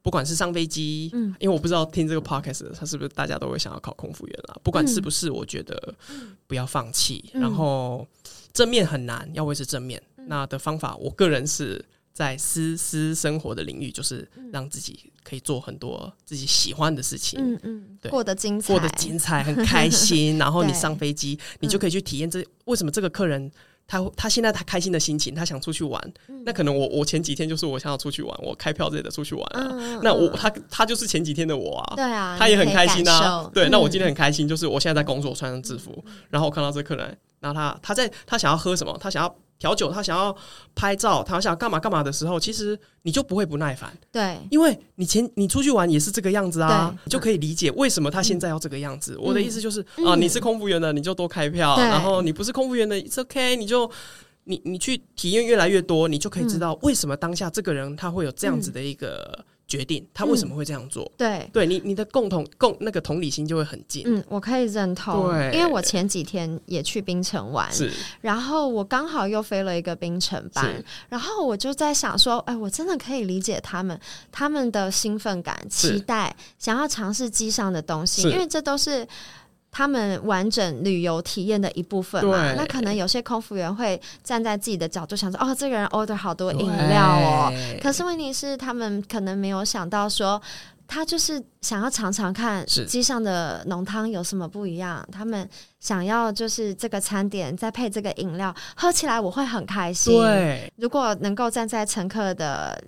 [0.02, 5.96] 不管是上飞机，嗯，因为我不知道听这个 podcast 他是不是大家都会想要考空服员啦，不管是不是，我觉得
[6.46, 8.06] 不要放弃，嗯、然后
[8.52, 11.86] 正面很难，要维持正面，嗯、那的方法，我个人是。
[12.14, 20.38] 在私私生活的领域，就是让自己可以做很多自己喜欢的事情，嗯嗯，对，过得精彩，过得精彩，很开心。
[20.39, 23.51] 然后你上飞机，你就可以去体验这为什么这个客人
[23.86, 26.13] 他他现在他开心的心情，他想出去玩。
[26.45, 29.99] 那可能我我前几天就是我想要出去玩，我开票之类的出去玩啊。
[30.01, 33.49] 那我他他就是前几天的我啊，对啊，他也很开心啊。
[33.53, 39.36] 对，那我 今天很开心，就是我现在在工作，穿上制服，然后我看到这客人，然后他他在他想要喝什么，他想要。
[39.60, 40.36] 调酒，他想要
[40.76, 43.98] 拍照，他想要干嘛干嘛的时候，其实你就不会不耐烦。
[44.12, 49.14] 对，因为你前你出去玩也是这个样子啊，你就可以理解为什么他现在要这个样子。
[49.14, 53.89] 嗯、我的意思就是、嗯、啊，你是空服员的，你就多开票；然后你不是空服员的，It's OK，你就
[54.44, 59.46] 你你去体验越来越多，你就可以知道为什么当下这个人他会有这样子的一个。
[59.74, 61.03] 嗯决定他为什么会这样做？
[61.03, 64.03] 嗯、对，对你你的共同共那个同理心就会很近。
[64.05, 65.32] 嗯，我可以认同。
[65.32, 70.71] 对，因为我前几天也去冰城玩，是，然后我刚好又飞了一个冰城班，
[71.09, 73.99] 然后我就在想说，哎，我真的可以理解他们
[74.32, 79.07] 他们的兴奋感、期待，想要尝试机上的东西，因为这都是。
[79.74, 87.51] 他们完整旅游体验的一部分嘛，那可能有些空服员会站在自己的角度想说，哦，这个人 order 好多饮料哦。
[87.82, 90.39] 可是问题是，他们可能没有想到说，
[90.88, 95.03] 他就是想要尝尝看机上的浓汤有什么不一样。
[95.11, 95.49] 他们
[95.80, 100.13] 想要就是这个餐点再配这个饮料，喝起来我会很开心。
[100.13, 102.80] 对，如果能够站在乘客的。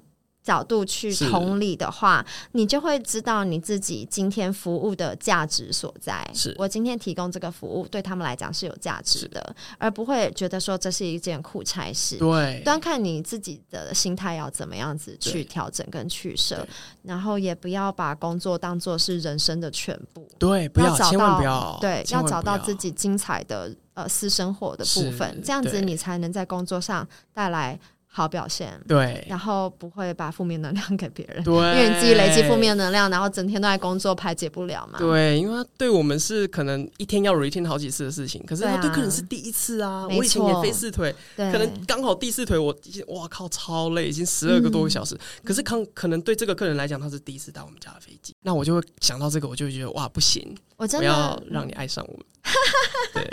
[0.45, 6.23] 角度去同理的话，你就会知道你自己今天服务的价值所在。
[6.35, 12.17] 是我今天提供这个服务对他们来讲是有价值的，而不会觉得说这是一件苦差事。
[12.17, 16.65] 对，端看你自己的心态要怎么样子去调整跟取舍，
[17.01, 20.29] 然后也不要把工作当做是人生的全部。
[20.37, 27.79] 对，不要，要找到对，要找到自己精彩的呃私生活的部分，这样子你才能在工作上带来。
[28.17, 34.97] 好表现，对，然后不会把负面能量给别人，对，因为你自己累积负面能量，然后整天都在工作，排解不了嘛。
[34.97, 40.07] 对，因为他对我们是可能一天要 retain 好几次的事情，可是他对客人是第一次啊。
[40.07, 45.19] 我以前也飞四腿，可能刚好第四腿，我已经哇靠超累，已经十二个多个小时。
[45.43, 52.25] 可是可可能对这个客人来讲，他是第一次搭我们家的飞机，那我就会想到这个，我就会觉得哇不行，我真的要让你爱上我们。
[53.13, 53.27] 对，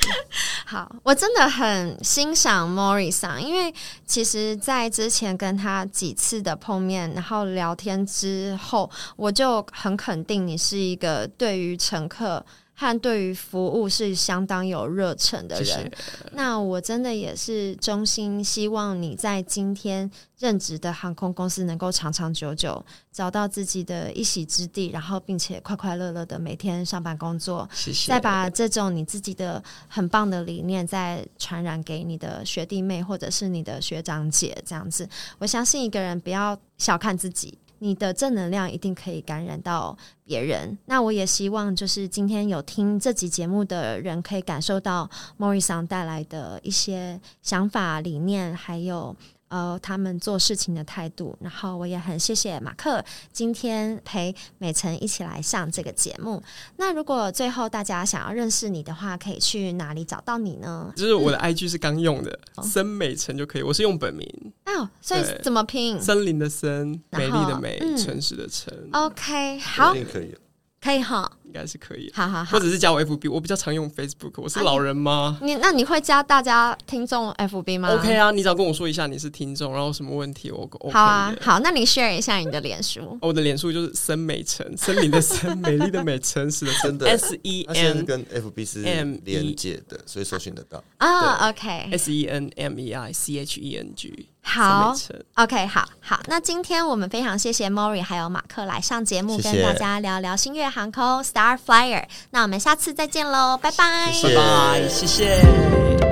[0.64, 3.72] 好，我真的很欣赏 Morris，因为
[4.06, 12.44] 其实，在之前跟他几次的碰面，然后聊天之后，我就很肯定你是一个对于乘客。
[12.75, 15.93] 和对于服务是相当有热忱的人，谢谢。
[16.33, 27.68] 那我真的也是衷心希望你在今天任职的航空公司能够长长久久找到自己的一席之地，然后并且快快乐乐的每天上班工作。
[27.73, 28.11] 谢谢。
[28.11, 35.09] 再把这种你自己的很棒的理念再传染给你的学弟妹或者是你的学长姐，这样子，
[35.39, 37.59] 我相信一个人不要小看自己。
[37.83, 40.78] 你的正能量一定可以感染到别人。
[40.87, 49.16] 那我也希望，就是今天有听这集节目的人，可以感受到莫瑞桑带来的一些想法、理念，还有。
[49.53, 56.42] 呃，他们做事情的态度，然后我也很谢谢马克今天陪美辰一起来上这个节目。
[56.78, 60.90] 那如果最后大家想要认识你的话，可以去哪里找到你呢？
[60.96, 63.62] 就是我的 IG 是刚用的，嗯、森美辰就可以。
[63.62, 64.26] 我是用本名
[64.64, 66.00] 哦，所以怎么拼？
[66.00, 68.88] 森林的森，美丽的美，诚实、嗯、的诚。
[68.92, 70.34] OK，好，可以。
[70.80, 72.11] 可以哈，应该是可以。
[72.14, 74.32] 好好好，或者是加我 FB，我比较常用 Facebook。
[74.36, 75.38] 我是老人吗？
[75.42, 80.93] 你那你会加大家听众 FB 吗？OK 啊，你只要跟我说一下你是听众，然后什么问题我 OK。
[80.94, 83.18] 好啊，好，那你 share 一下你的脸书。
[83.20, 91.51] 我的脸书就是森美辰，森林的森，美丽的美，诚实的真的 S E N 跟 FB 是连接的，所以搜寻得到啊。
[91.51, 94.28] OK S E N M E I C H E N G。
[94.44, 94.93] 好
[95.36, 102.05] ，OK，好好，那今天我们非常谢谢 Morris 还有马克来上节目，跟大家聊聊星月航空 Star Flyer。
[102.31, 106.11] 那我们下次再见喽，拜拜，谢谢，拜拜，谢谢。